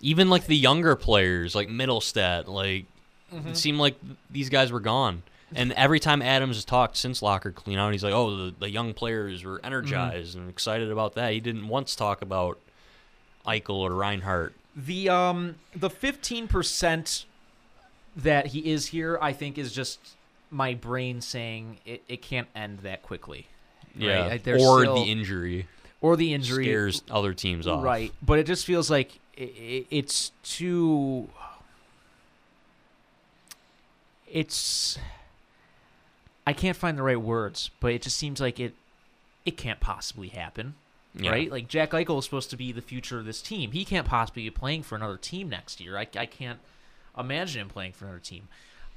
[0.00, 2.86] Even like the younger players, like Mittelstadt, like
[3.34, 3.48] Mm-hmm.
[3.48, 3.96] it seemed like
[4.30, 5.24] these guys were gone.
[5.52, 8.70] And every time Adams has talked since locker clean out, he's like, "Oh, the, the
[8.70, 12.60] young players were energized and excited about that." He didn't once talk about
[13.44, 14.54] Eichel or Reinhart.
[14.76, 17.24] the um the fifteen percent
[18.16, 19.98] that he is here, I think, is just
[20.50, 23.48] my brain saying it, it can't end that quickly.
[23.96, 25.66] Yeah, Right, or still- the injury
[26.00, 27.82] or the injury scares other teams off.
[27.82, 31.28] Right, but it just feels like it's too.
[34.30, 34.98] It's.
[36.46, 38.74] I can't find the right words, but it just seems like it.
[39.44, 40.74] It can't possibly happen,
[41.14, 41.30] Yeah.
[41.30, 41.50] right?
[41.50, 43.70] Like Jack Eichel is supposed to be the future of this team.
[43.70, 45.96] He can't possibly be playing for another team next year.
[45.96, 46.58] I, I can't
[47.16, 48.48] imagine him playing for another team.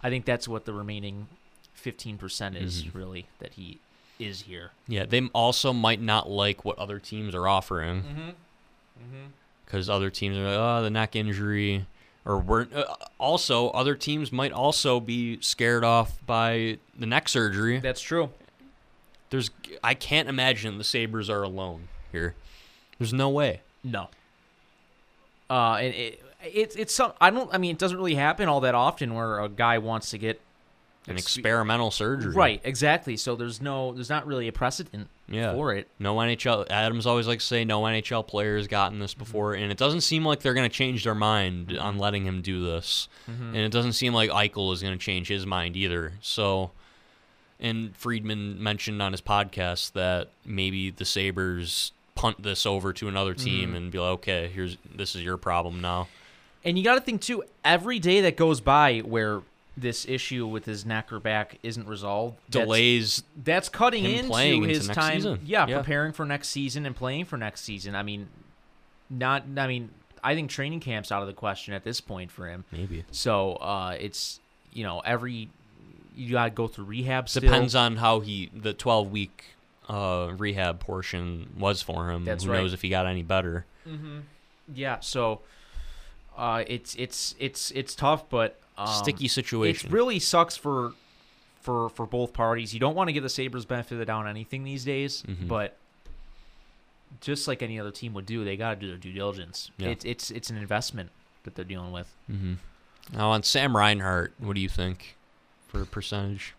[0.01, 1.27] I think that's what the remaining
[1.73, 2.95] fifteen percent is Mhm.
[2.95, 3.77] really that he
[4.17, 4.71] is here.
[4.87, 8.19] Yeah, they also might not like what other teams are offering Mm-hmm.
[8.21, 9.25] Mm-hmm.
[9.69, 11.85] Because other teams are like, oh, the neck injury,
[12.25, 17.79] or we're uh, also other teams might also be scared off by the neck surgery.
[17.79, 18.31] That's true.
[19.29, 19.51] There's,
[19.83, 22.33] I can't imagine the Sabres are alone here.
[22.97, 23.61] There's no way.
[23.83, 24.09] No.
[25.51, 27.13] Uh, and it, it's it's some.
[27.21, 27.53] I don't.
[27.53, 30.41] I mean, it doesn't really happen all that often where a guy wants to get
[31.07, 32.33] an Expe- experimental surgery.
[32.33, 33.17] Right, exactly.
[33.17, 35.53] So there's no, there's not really a precedent Yeah.
[35.53, 35.87] for it.
[35.97, 36.69] No NHL.
[36.69, 39.01] Adams always likes to say no NHL player has gotten Mm-hmm.
[39.01, 42.25] this before, and it doesn't seem like they're going to change their mind on letting
[42.25, 43.07] him do this.
[43.29, 43.43] Mm-hmm.
[43.47, 46.13] And it doesn't seem like Eichel is going to change his mind either.
[46.21, 46.71] So,
[47.59, 53.33] and Friedman mentioned on his podcast that maybe the Sabres punt this over to another
[53.33, 53.45] Mm-hmm.
[53.45, 56.07] team and be like, okay, here's this is your problem now.
[56.63, 57.43] And you got to think too.
[57.63, 59.41] Every day that goes by where
[59.79, 63.23] this issue with his neck or back isn't resolved, Delays.
[63.41, 65.39] That's cutting him into playing into his next time.
[65.45, 65.77] Yeah, Yeah.
[65.77, 67.95] preparing for next season and playing for next season.
[67.95, 68.27] I mean,
[69.09, 69.43] not.
[69.57, 69.89] I mean,
[70.23, 72.65] I think training camp's out of the question at this point for him.
[72.71, 74.39] Maybe So uh, it's
[74.73, 75.49] you know every
[76.15, 77.29] you got to go through rehab.
[77.29, 77.41] Still.
[77.41, 79.45] depends on how he the 12 week
[79.87, 82.25] uh, rehab portion was for him.
[82.25, 82.57] That's Who right.
[82.61, 83.65] knows if he got any better?
[84.73, 84.99] Yeah.
[84.99, 85.39] So
[86.37, 89.89] uh, it's it's it's it's tough, but um, Sticky situation.
[89.89, 90.93] It really sucks for
[91.61, 92.73] for for both parties.
[92.73, 95.23] You don't want to give the Sabres benefit of the doubt on anything these days,
[95.23, 95.47] Mhm.
[95.47, 95.77] but
[97.21, 99.71] just like any other team would do, they got to do their due diligence.
[99.77, 99.89] Yeah.
[99.89, 101.09] It's it's it's an investment
[101.43, 102.13] that they're dealing with.
[102.31, 102.53] Mm-hmm.
[103.13, 105.15] Now on Sam Reinhart, what do you think
[105.67, 106.53] for a percentage?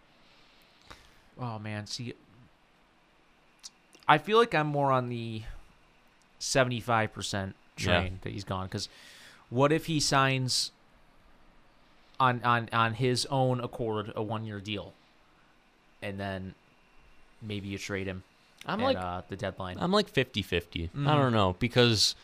[1.39, 2.13] Oh man, see,
[4.09, 5.43] I feel like I'm more on the
[6.39, 7.85] seventy-five percent Yeah.
[7.85, 8.67] train that he's gone.
[8.67, 8.89] Because
[9.49, 10.73] what if he signs
[12.21, 14.93] on on on his own accord a one-year deal,
[16.03, 16.55] and then
[17.43, 18.23] maybe you trade him
[18.67, 19.79] I'm at like uh, the deadline?
[19.81, 20.91] I'm like 50-50.
[20.91, 21.09] Mhm.
[21.09, 22.15] I don't know because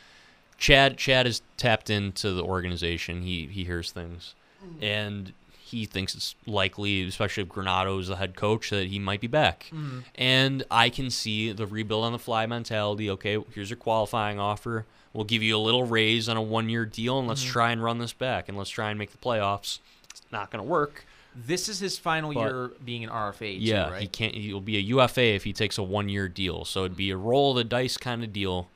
[0.58, 3.22] Chad Chad is tapped into the organization.
[3.22, 4.34] He he hears things,
[4.80, 9.20] and he thinks it's likely, especially if Granato is the head coach, that he might
[9.20, 9.66] be back.
[9.72, 10.04] Mhm.
[10.14, 13.10] And I can see the rebuild on the fly mentality.
[13.10, 14.86] Okay, here's your qualifying offer.
[15.16, 17.48] We'll give you a little raise on a one year deal, and let's Mhm.
[17.50, 19.78] try and run this back, and let's try and make the playoffs.
[20.10, 21.06] It's not going to work.
[21.34, 23.54] This is his final But- year being an RFA.
[23.54, 24.02] too, Yeah, right?
[24.02, 24.34] he can't.
[24.34, 26.64] He'll be a UFA if he takes a one year deal.
[26.66, 28.68] So it'd be a roll of the dice kind of deal.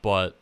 [0.00, 0.36] But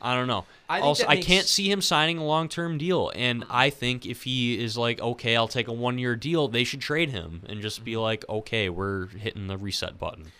[0.00, 0.44] I don't know.
[0.68, 3.10] I also, that I can't see him signing a long term deal.
[3.16, 6.62] And I think if he is like, okay, I'll take a one year deal, they
[6.62, 7.84] should trade him and just Mm-hmm.
[7.84, 10.30] be like, okay, we're hitting the reset button.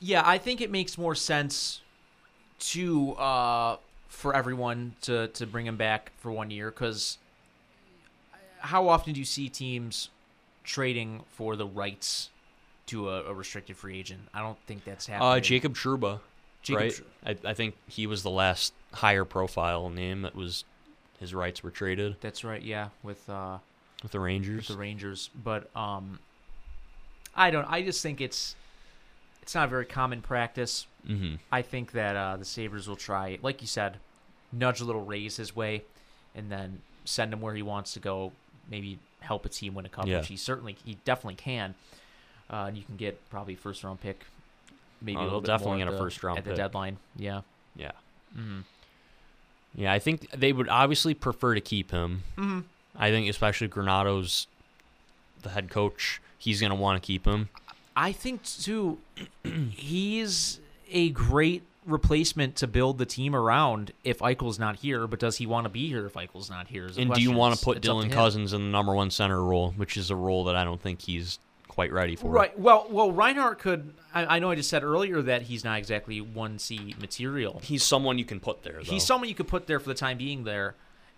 [0.00, 1.80] Yeah, I think it makes more sense
[2.60, 3.76] to uh,
[4.08, 7.18] for everyone to to bring him back for one year because
[8.58, 10.10] how often do you see teams
[10.64, 12.28] trading for the rights
[12.86, 14.20] to a, a restricted free agent?
[14.34, 15.28] I don't think that's happening.
[15.28, 16.20] Uh, Jacob Trouba,
[16.62, 16.92] Jacob right?
[16.92, 20.64] Tr- I, I think he was the last higher profile name that was
[21.18, 22.62] his rights were traded That's right.
[22.62, 23.58] Yeah, with uh,
[24.02, 24.68] with the Rangers.
[24.68, 26.18] with the Rangers, but um,
[27.34, 27.70] I don't.
[27.70, 28.56] I just think it's
[29.50, 30.86] it's not a very common practice.
[31.04, 31.34] mm-hmm.
[31.50, 33.96] I think that uh, the Sabres will try, like you said,
[34.52, 35.82] nudge a little raise his way,
[36.36, 38.30] and then send him where he wants to go.
[38.70, 40.18] Maybe help a team win a cup, Yeah.
[40.18, 41.74] which he certainly, he definitely can.
[42.48, 44.24] Uh, and you can get probably first round pick,
[45.02, 46.56] maybe Oh, a little bit more definitely get a first round pick at the pick.
[46.56, 46.98] deadline.
[47.16, 47.40] Yeah.
[47.74, 47.90] Yeah.
[48.38, 48.60] Mm-hmm.
[49.74, 52.22] Yeah, I think they would obviously prefer to keep him.
[52.38, 52.60] Mm-hmm.
[52.96, 54.46] I think especially Granato's
[55.42, 56.20] the head coach.
[56.38, 57.48] He's gonna want to keep him.
[57.96, 58.98] I think too,
[59.44, 60.60] he's
[60.90, 65.06] a great replacement to build the team around if Eichel's not here.
[65.06, 66.88] But does he want to be here if Eichel's not here?
[66.96, 68.12] And do you want to put it's Dylan him.
[68.12, 71.02] Cozens in the number one center role, which is a role that I don't think
[71.02, 71.38] he's
[71.68, 72.30] quite ready for.
[72.30, 72.58] Right.
[72.58, 73.94] Well, well, Reinhart could.
[74.12, 77.60] I, I know I just said earlier that he's not exactly one C material.
[77.62, 78.80] He's someone you can put there.
[78.84, 78.90] Though.
[78.90, 80.74] He's someone you could put there for the time being there,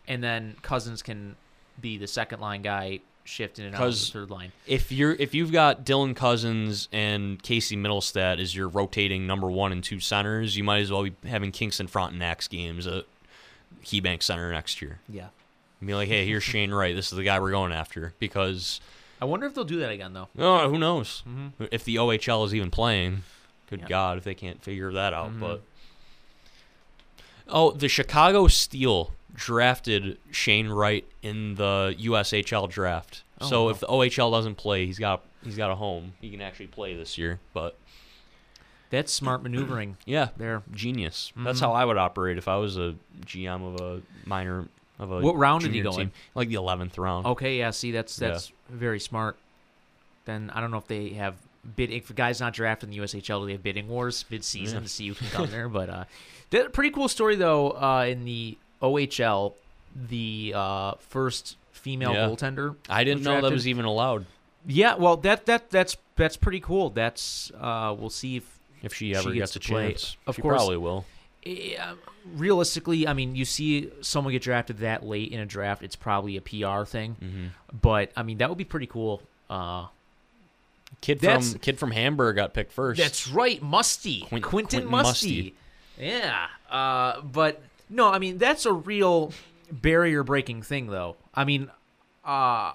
[0.06, 1.36] and then Cozens can
[1.80, 4.52] be the second line guy, shift in and out of the third line.
[4.66, 9.70] if you're if you've got Dylan Cozens and Casey Mittelstadt as your rotating number one
[9.72, 13.04] and two centers, you might as well be having Kingston Frontenac's games at
[13.84, 14.98] KeyBank Center next year.
[15.08, 15.28] Yeah.
[15.80, 16.94] And be like, hey, here's Shane Wright.
[16.94, 18.80] This is the guy we're going after because
[19.20, 20.28] I wonder if they'll do that again though.
[20.38, 21.64] oh, who knows Mm-hmm.
[21.70, 23.22] if the OHL is even playing.
[23.70, 23.88] Good Yeah.
[23.88, 25.30] God, if they can't figure that out.
[25.30, 25.40] Mhm.
[25.40, 25.62] But
[27.48, 33.22] oh, the Chicago Steel drafted Shane Wright in the USHL draft.
[33.40, 33.68] Oh, so wow.
[33.70, 36.12] if the OHL doesn't play, he's got he's got a home.
[36.20, 37.40] He can actually play this year.
[37.52, 37.76] But
[38.90, 41.32] That's smart maneuvering yeah, they're genius.
[41.36, 41.62] That's Mhm.
[41.62, 44.68] how I would operate if I was a GM of a minor
[44.98, 45.20] of a.
[45.20, 45.96] What round did he go in?
[45.96, 46.12] team.
[46.34, 47.26] Like the eleventh round.
[47.26, 47.70] Okay, yeah.
[47.70, 48.28] See, that's Yeah.
[48.28, 49.36] that's very smart.
[50.24, 51.34] Then I don't know if they have
[51.76, 54.44] bid if a guy's not drafted in the USHL, do they have bidding wars mid
[54.44, 54.82] season Yeah.
[54.82, 55.68] to see who can come there?
[55.68, 56.04] But uh,
[56.50, 57.70] that pretty cool story though.
[57.70, 59.54] Uh, in the OHL,
[60.08, 62.26] the uh, first female Yeah.
[62.28, 62.76] goaltender.
[62.88, 64.26] I didn't know that was even allowed.
[64.66, 66.90] Yeah, well, that that that's that's pretty cool.
[66.90, 69.88] That's uh, we'll see if If she ever She gets, gets a play.
[69.92, 70.56] chance, Of she course.
[70.56, 71.04] probably will.
[71.80, 71.98] um,
[72.36, 76.36] realistically, I mean, you see someone get drafted that late in a draft, it's probably
[76.36, 77.16] a PR thing.
[77.22, 77.46] Mm-hmm.
[77.80, 79.22] But I mean, that would be pretty cool.
[79.50, 79.86] Uh,
[81.00, 83.00] Kid from kid from Hamburg got picked first.
[83.00, 84.20] That's right, Musty.
[84.28, 84.84] Quint- Musty.
[84.84, 85.54] Musty.
[85.98, 86.46] Yeah.
[86.70, 87.60] Uh, but
[87.92, 89.32] no, I mean that's a real
[89.70, 91.16] barrier breaking thing, though.
[91.34, 91.70] I mean,
[92.24, 92.72] uh,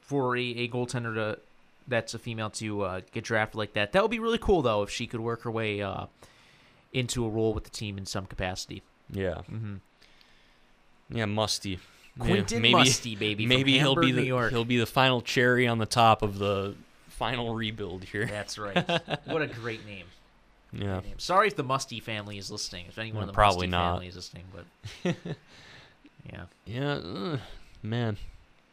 [0.00, 1.38] for a, a goaltender to
[1.86, 4.82] that's a female to uh, get drafted like that, that would be really cool, though,
[4.82, 6.06] if she could work her way uh,
[6.92, 8.82] into a role with the team in some capacity.
[9.10, 9.42] yeah.
[9.50, 9.76] Mm-hmm.
[11.10, 11.78] Yeah, Musty.
[12.22, 13.46] Yeah, maybe, Musty, baby.
[13.46, 14.50] Maybe he'll be New the York.
[14.50, 16.74] he'll be the final cherry on the top of the
[17.06, 18.26] final rebuild here.
[18.26, 18.76] That's right.
[19.24, 20.04] what a great name.
[20.72, 21.00] Yeah.
[21.16, 22.86] Sorry if the Musty family is listening.
[22.88, 23.92] If anyone Uh, in the probably Musty not.
[23.94, 24.64] family is listening, but
[26.32, 27.40] yeah, Yeah, ugh,
[27.82, 28.16] man.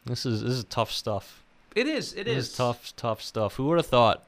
[0.04, 1.42] This is this is tough stuff.
[1.74, 2.12] it is.
[2.12, 3.54] It This is is tough, tough stuff.
[3.56, 4.24] Who would have thought?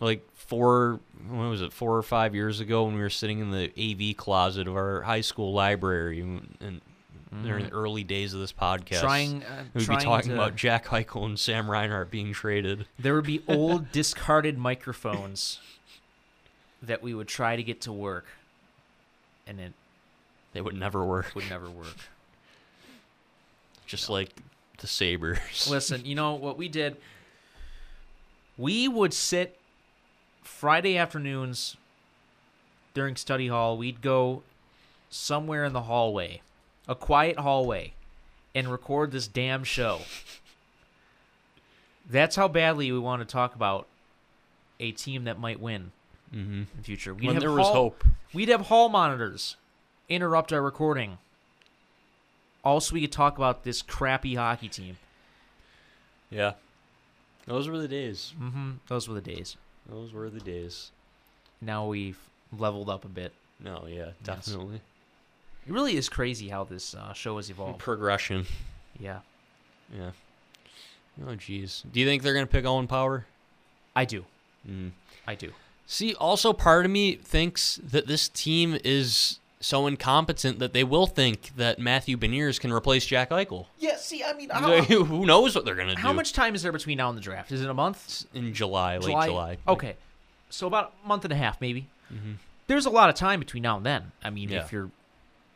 [0.00, 1.72] Like four, what was it?
[1.72, 5.02] Four or five years ago, when we were sitting in the AV closet of our
[5.02, 6.80] high school library, and, and
[7.44, 9.06] during the early days of this podcast, Mm-hmm.
[9.06, 12.86] Trying, uh, we'd be talking to- about Jack Eichel and Sam Reinhart being traded.
[12.98, 15.60] There would be old discarded microphones
[16.82, 18.26] that we would try to get to work,
[19.46, 19.72] and it
[20.52, 21.96] They would never work, would never work.
[23.86, 24.30] just like
[24.78, 25.66] the Sabres.
[25.70, 26.96] Listen, you know what we did?
[28.56, 29.58] We would sit
[30.42, 31.76] Friday afternoons
[32.94, 33.76] during study hall.
[33.76, 34.42] We'd go
[35.10, 36.40] somewhere in the hallway,
[36.88, 37.92] a quiet hallway,
[38.54, 40.00] and record this damn show.
[42.08, 43.86] That's how badly we want to talk about
[44.78, 45.92] a team that might win
[46.30, 47.14] hmm in future.
[47.14, 48.04] We'd When have there was hall- hope.
[48.32, 49.56] We'd have hall monitors
[50.08, 51.18] interrupt our recording.
[52.62, 54.98] Also, we could talk about this crappy hockey team.
[56.30, 56.52] Yeah,
[57.46, 58.34] those were the days.
[58.40, 58.72] Mm-hmm.
[58.88, 59.56] Those were the days.
[59.88, 60.90] Those were the days.
[61.60, 62.18] Now we've
[62.56, 63.32] leveled up a bit.
[63.58, 64.80] No, yeah, definitely
[65.66, 67.78] It really is crazy how this uh, show has evolved.
[67.78, 68.46] progression.
[68.98, 69.20] Yeah,
[69.96, 70.10] Yeah.
[71.26, 71.82] Oh, jeez.
[71.92, 73.26] Do you think they're gonna pick Owen Power?
[73.96, 74.24] I do.
[74.68, 74.92] Mm.
[75.26, 75.50] I do.
[75.92, 81.08] See, also part of me thinks that this team is so incompetent that they will
[81.08, 83.66] think that Matthew Beniers can replace Jack Eichel.
[83.76, 83.96] Yeah.
[83.96, 84.50] See, I mean,
[84.84, 86.00] Who knows what they're gonna do?
[86.00, 87.50] how much time is there between now and the draft?
[87.50, 88.24] Is it a month?
[88.34, 89.58] in July, late July?
[89.66, 89.96] Okay,
[90.48, 91.88] so about a month and a half, maybe.
[92.14, 92.36] Mhm.
[92.68, 94.12] There's a lot of time between now and then.
[94.22, 94.60] I mean, Yeah.
[94.64, 94.92] if you're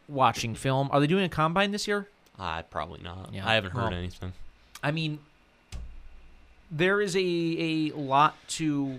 [0.09, 2.09] watching film, are they doing a combine this year?
[2.41, 3.32] Ah, probably not.
[3.32, 4.32] Yeah, I haven't heard well- anything.
[4.82, 5.20] I mean,
[6.70, 8.99] there is a a lot to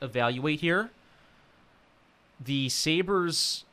[0.00, 0.90] evaluate here.
[2.42, 3.64] The Sabres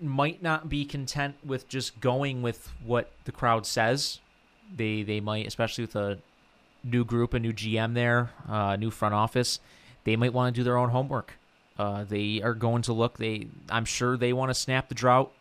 [0.00, 4.20] might not be content with just going with what the crowd says.
[4.74, 6.18] They they might, especially with a
[6.82, 9.60] new group, a new GM there, uh, new front office.
[10.04, 11.34] They might want to do their own homework.
[11.78, 13.18] Uh, they are going to look.
[13.18, 15.32] They, I'm sure they want to snap the drought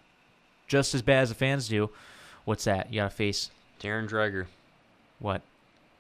[0.68, 1.92] just as bad as the fans do.
[2.44, 2.92] What's that?
[2.92, 4.48] You got to face Darren Dreger.
[5.20, 5.42] what?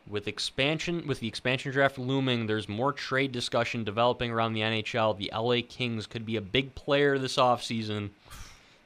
[0.08, 5.18] With expansion, with the expansion draft looming, there's more trade discussion developing around the NHL.
[5.18, 8.12] The LA Kings could be a big player this offseason.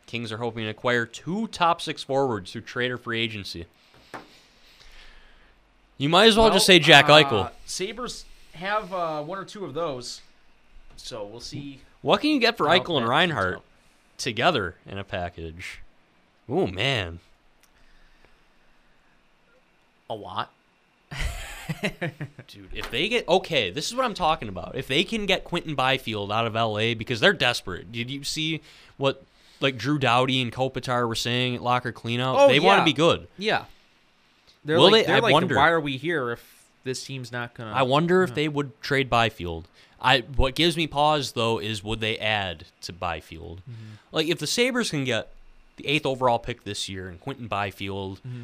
[0.06, 3.66] Kings are hoping to acquire two top six forwards through trade or free agency.
[5.98, 7.52] You might as well, just say Jack uh, Eichel.
[7.66, 10.22] Sabres have uh, one or two of those,
[10.96, 11.82] so we'll see.
[12.02, 13.62] What can you get for Eichel and Reinhart
[14.18, 15.82] together in a package?
[16.48, 17.20] Oh man.
[20.10, 20.52] A lot.
[22.48, 22.70] Dude!
[22.74, 24.76] If they get okay, this is what I'm talking about.
[24.76, 27.92] If they can get Quinton Byfield out of LA because they're desperate.
[27.92, 28.62] Did you see
[28.98, 29.24] what
[29.62, 32.36] like Drew Doughty and Kopitar were saying at Locker Cleanout?
[32.38, 33.28] Oh, they want to be good.
[33.38, 33.66] Yeah.
[34.66, 35.56] They're Will like, they- they're I like, wonder.
[35.56, 37.72] why are we here if this team's not gonna?
[37.72, 39.68] I wonder if they would trade Byfield.
[40.02, 43.62] I what gives me pause though is would they add to Byfield?
[43.62, 43.96] Mm-hmm.
[44.12, 45.30] Like if the Sabres can get
[45.76, 48.44] the eighth overall pick this year and Quinton Byfield, mm-hmm.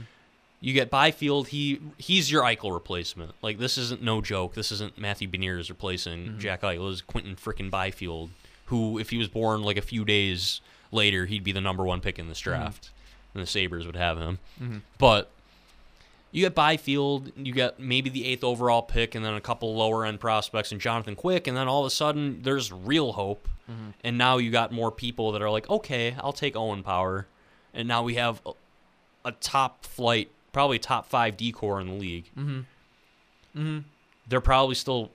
[0.65, 1.49] You get Byfield.
[1.49, 3.35] He he's your Eichel replacement.
[3.43, 4.55] Like this isn't no joke.
[4.55, 6.39] This isn't Matthew Beniers replacing mm-hmm.
[6.39, 6.89] Jack Eichel.
[6.89, 8.31] This is Quinton frickin' Byfield,
[8.65, 10.61] who if he was born like a few days
[10.91, 12.61] later, he'd be the number one pick in this mm-hmm.
[12.61, 12.89] draft,
[13.35, 14.39] and the Sabres would have him.
[14.59, 14.77] Mm-hmm.
[14.97, 15.29] But
[16.31, 20.03] you get Byfield, you get maybe the eighth overall pick, and then a couple lower
[20.03, 23.47] end prospects and Jonathan Quick, and then all of a sudden there's real hope.
[24.03, 27.27] And now you got more people that are like, okay, I'll take Owen Power,
[27.71, 28.53] and now we have a,
[29.25, 32.29] a top flight, probably top five decor in the league.
[32.37, 32.59] Mm-hmm.
[33.59, 33.79] Mm-hmm.
[34.29, 35.11] They're probably still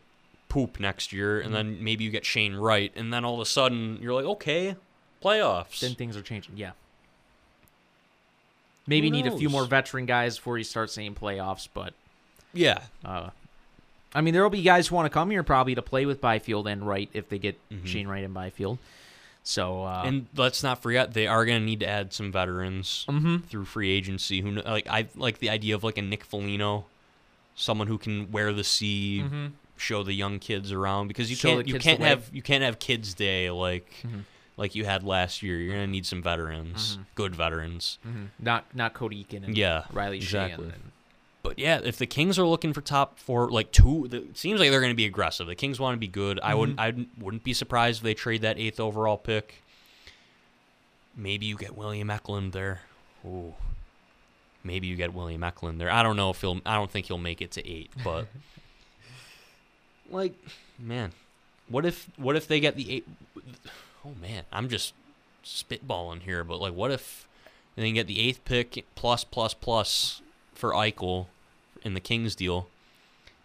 [0.51, 3.47] poop next year, and then maybe you get Shane Wright, and then all of a
[3.47, 4.77] sudden you're like, okay,
[5.25, 5.81] playoffs.
[5.81, 6.59] Then things are changing.
[6.59, 6.73] Yeah.
[8.87, 11.95] Maybe need a few more veteran guys before you start seeing playoffs, but
[12.53, 13.31] yeah, uh,
[14.15, 16.21] I mean there will be guys who want to come here probably to play with
[16.21, 17.87] Byfield and Wright if they get Mhm.
[17.87, 18.79] Shane Wright and Byfield.
[19.51, 23.05] So uh, and let's not forget they are going to need to add some veterans
[23.09, 23.45] Mhm.
[23.47, 24.41] through free agency.
[24.43, 26.87] Who like I like the idea of like a Nick Foligno,
[27.57, 29.53] someone who can wear the C, Mhm.
[29.77, 32.79] show the young kids around because you Show can't you can't have you can't have
[32.79, 34.23] kids day like Mhm.
[34.57, 35.59] like you had last year.
[35.59, 37.05] You're going to need some veterans, Mhm.
[37.17, 37.99] good veterans.
[38.07, 38.29] Mhm.
[38.39, 40.67] not not Cody Eakin and Yeah, Riley exactly.
[40.67, 40.90] And,
[41.43, 44.61] But yeah, if the Kings are looking for top four, like two, the, it seems
[44.61, 45.47] like they're going to be aggressive.
[45.47, 46.39] The Kings want to be good.
[46.43, 47.01] I wouldn't, Mm-hmm.
[47.01, 49.63] I wouldn't- be surprised if they trade that eighth overall pick.
[51.17, 52.83] Maybe you get William Eklund there.
[53.27, 53.55] Ooh,
[54.63, 55.91] maybe you get William Eklund there.
[55.91, 56.61] I don't know if he'll.
[56.65, 58.27] I don't think he'll make it to eight, but
[60.11, 60.35] like,
[60.79, 61.13] man,
[61.69, 63.09] what if what if they get the eight?
[64.05, 64.95] Oh man, I'm just
[65.45, 67.27] spitballing here, but like, what if
[67.77, 70.23] they can get the eighth pick plus plus plus
[70.61, 71.27] for Eichel
[71.83, 72.69] in the Kings deal,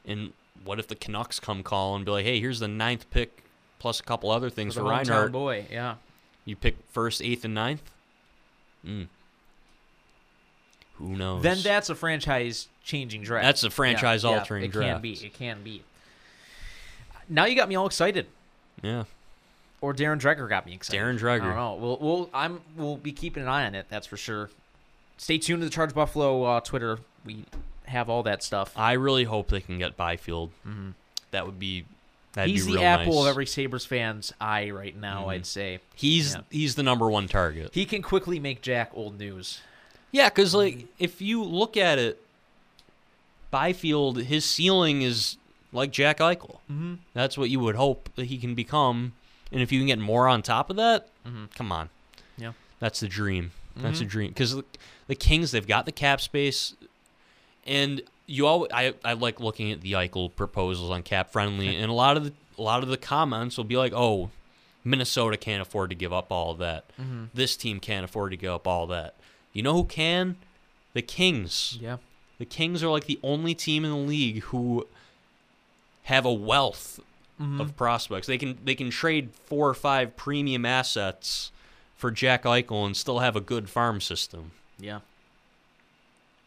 [0.05, 3.43] and what if the Canucks come call and be like, hey, here's the ninth pick
[3.79, 5.31] plus a couple other things for for, Reinhart.
[5.31, 5.95] boy, yeah.
[6.43, 7.81] You pick first, eighth, and ninth.
[8.85, 9.07] Mm.
[10.95, 11.43] Who knows?
[11.43, 13.43] Then that's a franchise changing draft.
[13.43, 14.93] That's a franchise-altering yeah, it draft.
[14.93, 15.13] can be.
[15.13, 15.83] It can be.
[17.27, 18.27] Now you got me all excited.
[18.81, 19.05] yeah.
[19.81, 20.99] Or Darren Dreger got me excited.
[20.99, 21.41] Darren Dreger.
[21.41, 21.75] I don't know.
[21.75, 23.85] We'll, we'll I'm we'll be keeping an eye on it.
[23.89, 24.49] That's for sure.
[25.17, 26.99] Stay tuned to the Charge Buffalo uh, Twitter.
[27.25, 27.45] We
[27.85, 28.73] have all that stuff.
[28.75, 30.51] I really hope they can get Byfield.
[30.67, 30.93] Mhm.
[31.31, 31.85] That would be.
[32.33, 33.21] That'd He's be the apple nice.
[33.23, 35.25] of every Sabres fan's eye right now.
[35.25, 35.29] Mhm.
[35.29, 36.41] I'd say He's yeah.
[36.51, 37.73] he's the number one target.
[37.73, 39.61] he can quickly make Jack old news.
[40.11, 40.79] Yeah, because Mm-hmm.
[40.79, 42.21] like if you look at it,
[43.51, 45.37] Byfield, his ceiling is
[45.71, 46.57] like Jack Eichel.
[46.69, 46.95] Mm-hmm.
[47.13, 49.13] That's what you would hope that he can become,
[49.51, 51.53] and if you can get more on top of that, Mhm.
[51.55, 51.89] come on,
[52.37, 52.51] Yeah.
[52.79, 53.51] that's the dream.
[53.77, 54.09] That's a Mhm.
[54.09, 54.55] dream because
[55.07, 56.75] the Kings they've got the cap space,
[57.65, 61.89] and you all I I like looking at the Eichel proposals on Cap Friendly, and
[61.89, 64.31] a lot of the a lot of the comments will be like, oh.
[64.87, 66.85] Minnesota can't afford to give up all of that.
[67.01, 67.29] Mhm.
[67.33, 69.15] This team can't afford to give up all that.
[69.51, 70.35] You know who can?
[70.93, 71.79] The Kings.
[71.81, 71.97] Yeah.
[72.37, 74.87] The Kings are like the only team in the league who
[76.03, 76.99] have a wealth
[77.41, 77.59] Mhm.
[77.59, 78.27] of prospects.
[78.27, 81.51] They can they can trade four or five premium assets
[82.05, 84.51] for Jack Eichel and still have a good farm system.
[84.79, 84.99] Yeah.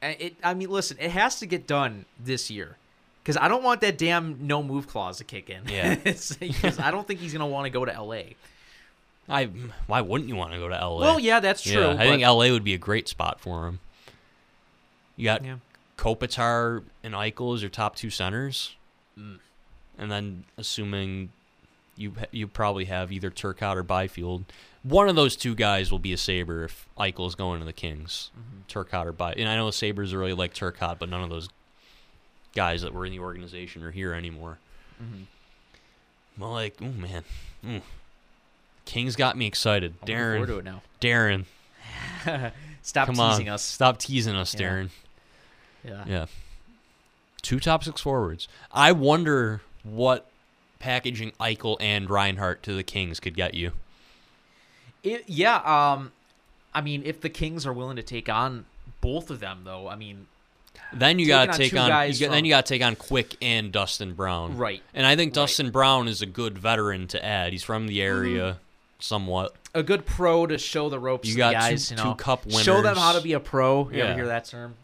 [0.00, 0.36] And it.
[0.44, 0.96] I mean, listen.
[1.00, 2.76] It has to get done this year,
[3.22, 5.62] because I don't want that damn no move clause to kick in.
[5.68, 5.96] Yeah.
[6.04, 8.36] Because I don't think he's gonna want to go to L.A.
[9.28, 9.46] I
[9.88, 11.00] why wouldn't you want to go to LA?
[11.00, 11.72] Well, yeah, that's true.
[11.80, 13.80] Yeah, I think LA would be a great spot for him.
[15.16, 15.56] You got Yeah.
[15.96, 18.76] Kopitar and Eichel as your top two centers,
[19.18, 19.40] Mm.
[19.98, 21.30] and then assuming
[21.98, 24.44] you you probably have either Turcotte or Byfield.
[24.82, 28.30] One of those two guys will be a Sabre if Eichel's going to the Kings.
[28.38, 28.72] Mhm.
[28.72, 31.48] Turcotte or By, and I know the Sabres really like Turcotte, but none of those
[32.54, 34.58] guys that were in the organization are here anymore.
[35.02, 35.24] Mhm.
[36.38, 37.24] Well, like, oh man,
[37.68, 37.82] Ooh.
[38.84, 39.94] Kings got me excited.
[40.02, 40.82] I'm forward to Darren, it now.
[41.00, 43.62] Darren, Stop come teasing on, us.
[43.62, 44.60] stop teasing us, Yeah.
[44.60, 44.88] Darren.
[45.84, 46.04] Yeah.
[46.06, 46.26] Yeah.
[47.42, 48.48] Two top six forwards.
[48.72, 50.30] I wonder what
[50.78, 53.72] packaging Eichel and Reinhart to the Kings could get you.
[55.02, 55.56] It, yeah.
[55.58, 56.12] Um,
[56.74, 58.64] I mean, if the Kings are willing to take on
[59.00, 60.26] both of them, though, I mean,
[60.92, 61.88] Then you got to take on.
[61.88, 64.56] guys You got, then you got to take on Quick and Dustin Brown.
[64.56, 64.82] right.
[64.94, 65.34] And I think Right.
[65.42, 67.52] Dustin Brown is a good veteran to add.
[67.52, 68.58] He's from the area,
[68.98, 69.54] somewhat.
[69.74, 71.90] A good pro to show the ropes You to got the two- guys.
[71.90, 72.62] you know, two cup winners.
[72.64, 73.88] Show them how to be a pro.
[73.90, 74.04] You Yeah.
[74.04, 74.74] ever hear that term?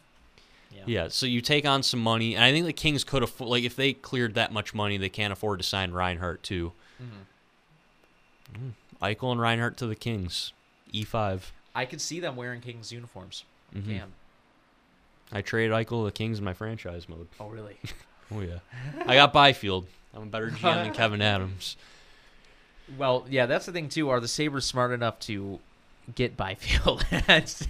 [0.86, 3.50] Yeah, so you take on some money, and I think the Kings could afford.
[3.50, 6.72] Like, if they cleared that much money, they can't afford to sign Reinhart too.
[7.02, 8.72] Mhm.
[9.02, 10.52] Eichel and Reinhart to the Kings,
[10.92, 11.52] E five.
[11.74, 13.44] I could see them wearing Kings uniforms.
[13.74, 13.86] Mhm.
[13.88, 14.12] Damn.
[15.32, 17.28] I trade Eichel to the Kings in my franchise mode.
[17.40, 17.76] Oh, really?
[18.30, 18.60] Oh yeah,
[19.06, 19.86] I got Byfield.
[20.14, 21.76] I'm a better GM than Kevyn Adams.
[22.96, 24.08] Well, yeah, that's the thing too.
[24.08, 25.60] Are the Sabres smart enough to
[26.14, 27.04] get Byfield?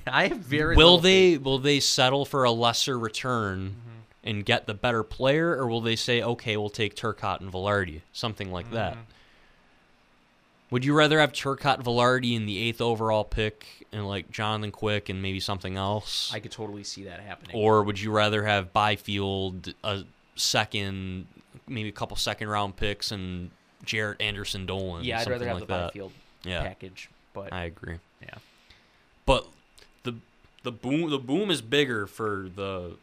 [0.06, 4.28] I have very will they will they settle for a lesser return Mm-hmm.
[4.30, 8.00] and get the better player, or will they say, okay, we'll take Turcotte and Vilardi,
[8.12, 8.74] something like Mm-hmm.
[8.76, 8.96] that?
[10.70, 15.08] Would you rather have Turcotte Vilardi in the eighth overall pick and like Jonathan Quick
[15.08, 16.32] and maybe something else?
[16.34, 17.54] I could totally see that happening.
[17.56, 20.02] or would you rather have Byfield a
[20.36, 21.26] second,
[21.68, 23.50] maybe a couple second round picks and
[23.84, 25.04] Jaret Anderson Dolan?
[25.04, 25.86] yeah, I'd rather something have like the that.
[25.92, 26.12] Byfield
[26.44, 27.08] Yeah, package.
[27.34, 27.98] But I agree.
[28.24, 28.38] Yeah,
[29.26, 29.46] But
[30.04, 30.14] the
[30.62, 32.96] the boom the boom is bigger for the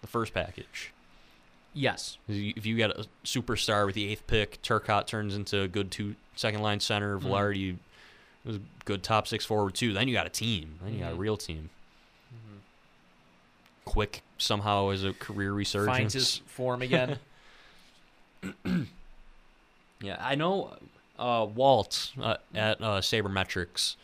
[0.00, 0.92] the first package.
[1.74, 5.90] yes, If you- get a superstar with the eighth pick, Turcotte turns into a good
[5.92, 7.18] two second line center.
[7.18, 7.22] Mhm.
[7.22, 7.76] Vilardi
[8.44, 9.92] was a good top six forward too.
[9.92, 10.78] Then you got a team.
[10.82, 11.18] Then you got a Mhm.
[11.20, 11.70] real team.
[13.84, 15.96] Quick somehow is a career resurgence.
[15.96, 17.18] finds his form again.
[20.00, 20.76] Yeah, I know.
[21.16, 23.94] uh, Walt uh, at uh, Sabermetrics,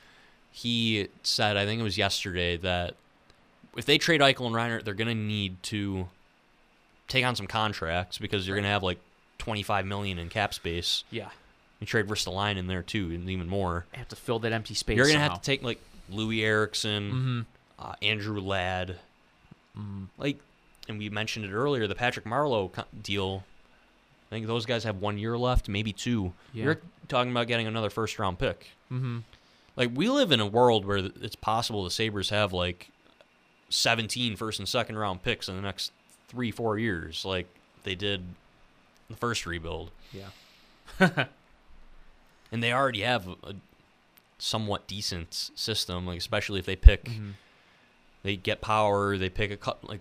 [0.59, 2.95] he said, I think it was yesterday, that
[3.77, 6.09] if they trade Eichel and Reiner, they're going to need to
[7.07, 8.99] take on some contracts because you're going to have like
[9.39, 11.05] 25 million in cap space.
[11.11, 11.29] Yeah.
[11.81, 13.87] You trade Ristolainen in there too, and even more.
[13.93, 14.97] Have to fill that empty space.
[14.97, 15.81] You're going to have to take like
[16.13, 17.41] Loui Eriksson, Mm-hmm.
[17.79, 18.97] uh, Andrew Ladd,
[20.19, 20.39] like,
[20.89, 23.45] and we mentioned it earlier, the Patrick Marleau deal.
[24.31, 26.33] I think those guys have one year left, maybe two.
[26.53, 26.65] Yeah.
[26.65, 28.67] You're talking about getting another first round pick.
[28.91, 29.19] Mm-hmm.
[29.79, 32.91] Like we live in a world where it's possible the Sabres have like
[33.70, 35.93] 17 first and second round picks in the next
[36.26, 37.47] three, four years, like
[37.85, 38.22] they did
[39.09, 39.91] the first rebuild.
[40.12, 41.26] Yeah.
[42.51, 43.55] And they already have a,
[44.39, 47.33] somewhat decent system, like especially if they pick, Mhm.
[48.22, 50.01] they get power, they pick a cut like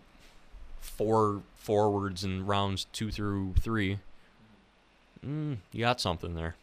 [0.80, 4.00] four forwards in rounds two through three.
[5.26, 6.56] Mm, you got something there.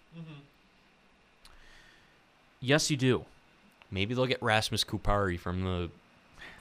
[2.64, 3.24] Yes, you do.
[3.90, 5.90] Maybe they'll get Rasmus Kupari from the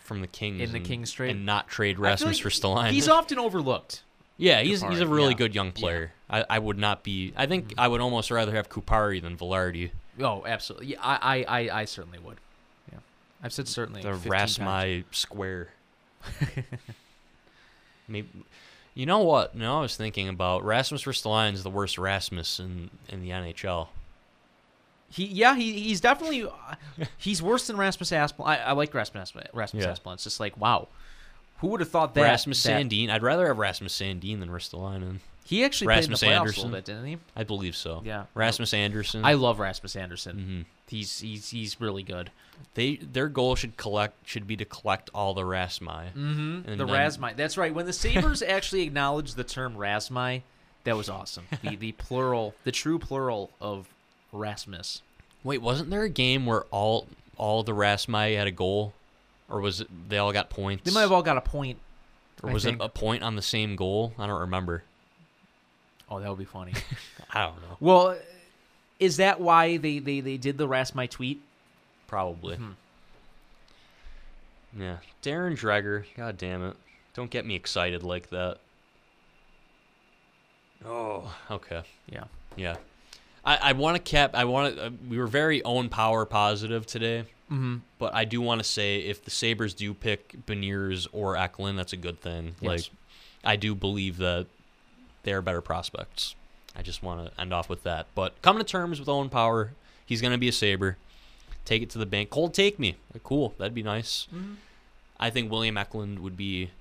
[0.01, 1.31] from the Kings In the and- Kings trade?
[1.31, 2.91] and not trade Rasmus like Ristolainen.
[2.91, 4.03] He's often overlooked.
[4.37, 5.37] yeah, he's he's a really yeah.
[5.37, 5.71] good young Yeah.
[5.73, 5.81] Mm-hmm.
[5.81, 6.11] player.
[6.29, 7.31] I, I would not be.
[7.37, 9.91] I think I would almost rather have Kupari than Vilardi.
[10.19, 10.87] Oh, absolutely.
[10.87, 12.37] Yeah, I, I, I, I certainly would.
[12.91, 12.99] Yeah,
[13.41, 14.01] I've said certainly.
[14.01, 14.57] The 15 times.
[14.59, 15.69] Rasmi square.
[18.07, 18.29] Maybe.
[18.95, 19.55] You know what?
[19.55, 23.87] No, I was thinking about Rasmus Ristolainen is the worst Rasmus in in the NHL.
[25.13, 26.49] He, yeah, he, he's definitely, uh,
[27.17, 28.47] he's worse than Rasmus Asplund.
[28.47, 29.91] I, I like Rasmus Rasmus Yeah.
[29.93, 30.15] Asplund.
[30.15, 30.87] It's just like, wow,
[31.59, 32.23] who would have thought that?
[32.23, 33.09] Rasmus that- Sandin.
[33.09, 35.19] I'd rather have Rasmus Sandin than Ristolainen.
[35.45, 36.61] He actually Rasmus played in the playoffs Andersson.
[36.61, 37.17] a little bit, didn't he?
[37.35, 38.01] I believe so.
[38.05, 38.23] Yeah.
[38.33, 39.25] Rasmus Andersson.
[39.25, 40.39] I love Rasmus Andersson.
[40.39, 42.29] hmm He's he's he's really good.
[42.75, 46.11] They their goal should collect should be to collect all the Rasmi.
[46.13, 46.61] Mm-hmm.
[46.77, 47.35] The then- Rasmi.
[47.35, 47.73] That's right.
[47.73, 50.43] When the Sabres actually acknowledged the term Rasmi,
[50.85, 51.45] that was awesome.
[51.63, 53.87] The the plural, the true plural of
[54.33, 55.01] Rasmus.
[55.43, 57.07] Wait, wasn't there a game where all
[57.37, 58.93] all the Rasmi had a goal,
[59.49, 60.83] or was it they all got points?
[60.83, 61.77] They might have all got a point.
[62.41, 62.81] or I was think.
[62.81, 64.13] it a point on the same goal?
[64.17, 64.83] I don't remember.
[66.09, 66.73] Oh, that would be funny.
[67.33, 67.77] I don't know.
[67.79, 68.17] well,
[68.99, 71.41] is that why they they, they did the Rasmi tweet?
[72.07, 72.57] Probably.
[72.57, 72.71] Hmm.
[74.79, 76.05] Yeah, Darren Dreger.
[76.17, 76.75] God damn it!
[77.13, 78.57] Don't get me excited like that.
[80.85, 81.83] Oh, okay.
[82.07, 82.25] Yeah.
[82.55, 82.75] Yeah,
[83.45, 84.31] I, I want to cap.
[84.35, 84.85] I want to.
[84.85, 87.77] Uh, we were very own power positive today, Mm-hmm.
[87.99, 91.93] but I do want to say if the Sabres do pick Beniers or Eklund, that's
[91.93, 92.55] a good thing.
[92.61, 92.69] Yes.
[92.69, 92.81] Like,
[93.43, 94.47] I do believe that
[95.23, 96.35] they are better prospects.
[96.75, 98.07] I just want to end off with that.
[98.15, 99.73] But coming to terms with Owen Power,
[100.05, 100.97] he's going to be a Sabre.
[101.65, 102.29] Take it to the bank.
[102.29, 102.95] Cold take me.
[103.13, 103.53] Like, cool.
[103.57, 104.27] That'd be nice.
[104.33, 104.55] Mhm.
[105.19, 106.71] I think William Eklund would be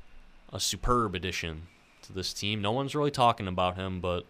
[0.53, 1.63] a superb addition
[2.03, 2.63] to this team.
[2.63, 4.25] No one's really talking about him, but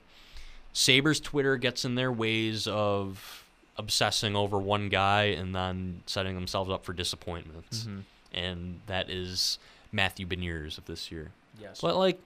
[0.73, 3.45] Sabres Twitter gets in their ways of
[3.77, 7.85] obsessing over one guy and then setting themselves up for disappointments.
[7.85, 8.03] Mhm.
[8.35, 9.59] And that is
[9.93, 11.33] Matthew Beniers of this year.
[11.61, 11.81] Yes.
[11.81, 12.19] But like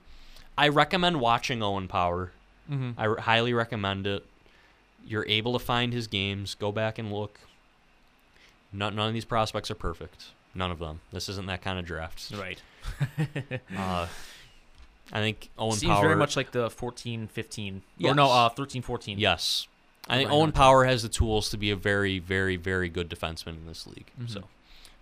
[0.59, 2.32] I recommend watching Owen Power.
[2.70, 2.99] mm-hmm.
[2.99, 4.24] I r- highly recommend it.
[5.07, 6.55] You're able to find his games.
[6.55, 7.38] Go back and look.
[8.72, 10.26] None, none of these prospects are perfect.
[10.55, 11.01] None of them.
[11.12, 12.32] This isn't that kind of draft.
[12.36, 12.61] Right.
[13.76, 14.07] Uh,
[15.12, 16.02] I think Owen Seems Power.
[16.02, 17.82] very much like the 14, 15.
[18.04, 18.32] Or no, Yes.
[18.32, 19.18] uh, 13, 14.
[19.18, 19.68] Yes.
[20.09, 20.52] I think Right Owen.
[20.52, 24.11] Power has the tools to be a very, very, very good defenseman in this league.
[24.20, 24.30] Mhm.
[24.30, 24.44] So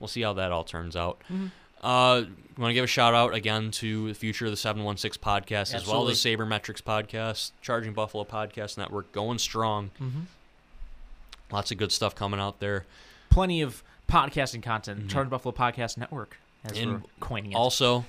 [0.00, 1.18] we'll see how that all turns out.
[1.32, 1.50] Mhm.
[1.82, 2.24] Uh,
[2.56, 5.86] want to give a shout out again to the future of the 716 podcast as
[5.86, 6.12] well Absolutely.
[6.12, 9.90] as Sabermetrics podcast, Charging Buffalo Podcast Network, going strong.
[10.00, 10.20] Mm-hmm.
[11.50, 12.86] Lots of good stuff coming out there.
[13.30, 15.06] Plenty of podcasting content.
[15.06, 15.10] Mhm.
[15.10, 17.56] Charged Buffalo Podcast Network, as And we're coining it.
[17.56, 18.04] Also,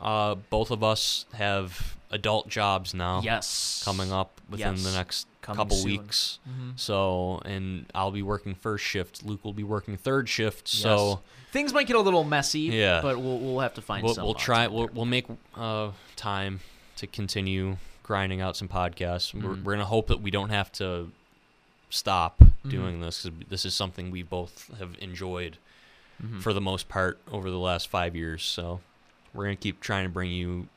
[0.00, 3.82] uh, both of us have adult jobs now yes.
[3.84, 5.86] coming up within the next Coming couple soon.
[5.90, 6.38] weeks.
[6.48, 6.78] Mhm.
[6.78, 9.24] So, and I'll be working first shift.
[9.24, 10.68] Luke will be working third shift.
[10.68, 11.08] So.
[11.08, 11.18] Yes.
[11.52, 12.60] things might get a little messy.
[12.60, 13.00] Yeah.
[13.02, 14.04] But we'll we'll have to find.
[14.04, 16.60] we'll, some, we'll try we'll, we'll make uh, time
[16.96, 19.62] to continue grinding out some podcasts we're, Mhm.
[19.64, 21.10] we're gonna hope that we don't have to
[21.90, 22.68] stop Mm-hmm.
[22.70, 25.58] doing this this is something we both have enjoyed
[26.22, 26.40] Mhm.
[26.42, 28.80] for the most part over the last five years so
[29.34, 30.68] we're gonna keep trying to bring you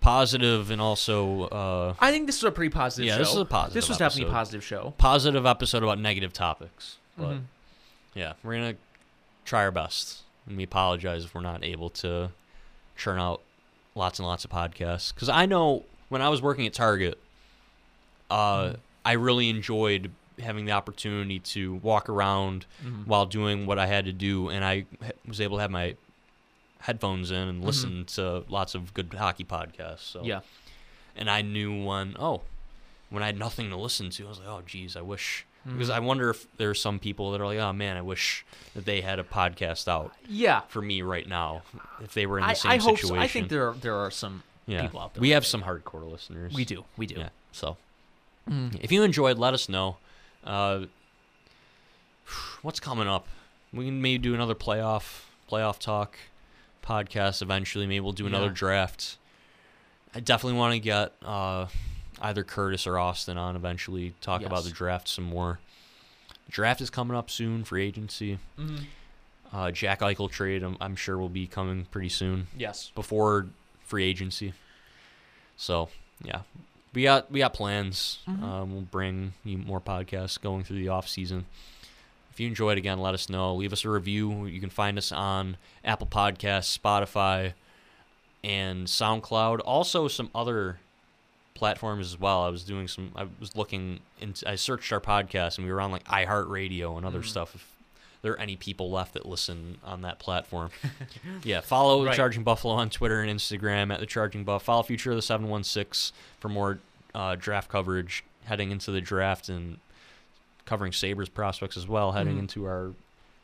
[0.00, 3.18] positive and also uh, I think this is a pretty positive Yeah, show.
[3.18, 4.94] this is a positive This was definitely a positive show.
[4.96, 7.42] positive episode about negative topics but Mhm.
[8.14, 8.76] yeah we're gonna
[9.44, 12.30] try our best and we apologize if we're not able to
[12.96, 13.42] churn out
[13.96, 17.18] lots and lots of podcasts because i know when i was working at target
[18.30, 18.76] uh, Mhm.
[19.04, 23.04] i really enjoyed having the opportunity to walk around Mhm.
[23.08, 24.84] while doing what i had to do and i
[25.26, 25.96] was able to have my
[26.80, 27.66] headphones in and Mhm.
[27.66, 30.40] listen to lots of good hockey podcasts so Yeah.
[31.16, 32.42] and i knew one oh
[33.10, 35.46] when I had nothing to listen to, I was like, oh, geez, I wish.
[35.66, 35.78] Mm-hmm.
[35.78, 38.44] Because I wonder if there are some people that are like, oh man, I wish
[38.74, 40.60] that they had a podcast out Yeah.
[40.68, 41.62] for me right now
[42.04, 43.16] if they were in the I, same I hope situation.
[43.16, 43.22] so.
[43.22, 44.82] I think there are, there are some yeah.
[44.82, 45.22] people out there.
[45.22, 46.52] We have some hardcore listeners.
[46.52, 46.84] We do.
[46.98, 47.14] We do.
[47.14, 47.30] Yeah.
[47.52, 47.78] So
[48.46, 48.78] Mm.
[48.82, 49.96] if you enjoyed, let us know.
[50.44, 50.80] Uh,
[52.62, 53.26] what's coming up?
[53.72, 56.18] We can maybe do another playoff playoff talk
[56.82, 57.86] podcast eventually.
[57.86, 58.52] Maybe we'll do another Yeah.
[58.54, 59.16] draft.
[60.14, 61.66] I definitely want to get uh,
[62.20, 64.14] either Curtis or Austin on eventually.
[64.20, 65.60] Talk about the draft some more.
[66.50, 67.62] Draft is coming up soon.
[67.64, 68.38] Free agency.
[68.58, 68.84] Mhm.
[69.52, 70.62] Uh, Jack Eichel trade.
[70.62, 72.90] I'm, I'm sure will be coming pretty soon Yes.
[72.94, 73.46] before
[73.84, 74.52] free agency.
[75.56, 75.88] So
[76.22, 76.42] yeah,
[76.94, 78.18] we got we got plans.
[78.28, 78.42] Mhm.
[78.42, 81.46] Um, we'll bring you more podcasts going through the off season.
[82.38, 83.56] If you enjoyed, again, let us know.
[83.56, 84.46] Leave us a review.
[84.46, 87.54] You can find us on Apple Podcasts, Spotify,
[88.44, 89.58] and SoundCloud.
[89.64, 90.78] Also, some other
[91.54, 92.44] platforms as well.
[92.44, 93.10] I was doing some.
[93.16, 94.48] I was looking into.
[94.48, 97.26] I searched our podcast, and we were on like iHeartRadio and other Mhm.
[97.26, 97.56] stuff.
[97.56, 97.74] If
[98.22, 100.70] there are any people left that listen on that platform,
[101.42, 104.62] yeah, follow the Charging Buffalo on Twitter and Instagram at the Charging Buff.
[104.62, 106.78] Follow Future of the Seven One Six for more
[107.16, 109.78] uh, draft coverage heading into the draft and
[110.68, 112.40] covering Sabres prospects as well heading Mhm.
[112.40, 112.92] into our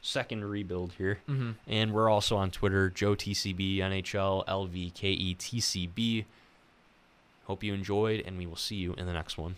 [0.03, 1.21] second rebuild here.
[1.27, 1.53] Mm-hmm.
[1.67, 6.27] And we're also on Twitter, Joe TCB NHL LVKE TCB.
[7.47, 9.57] Hope you enjoyed, and we will see you in the next one.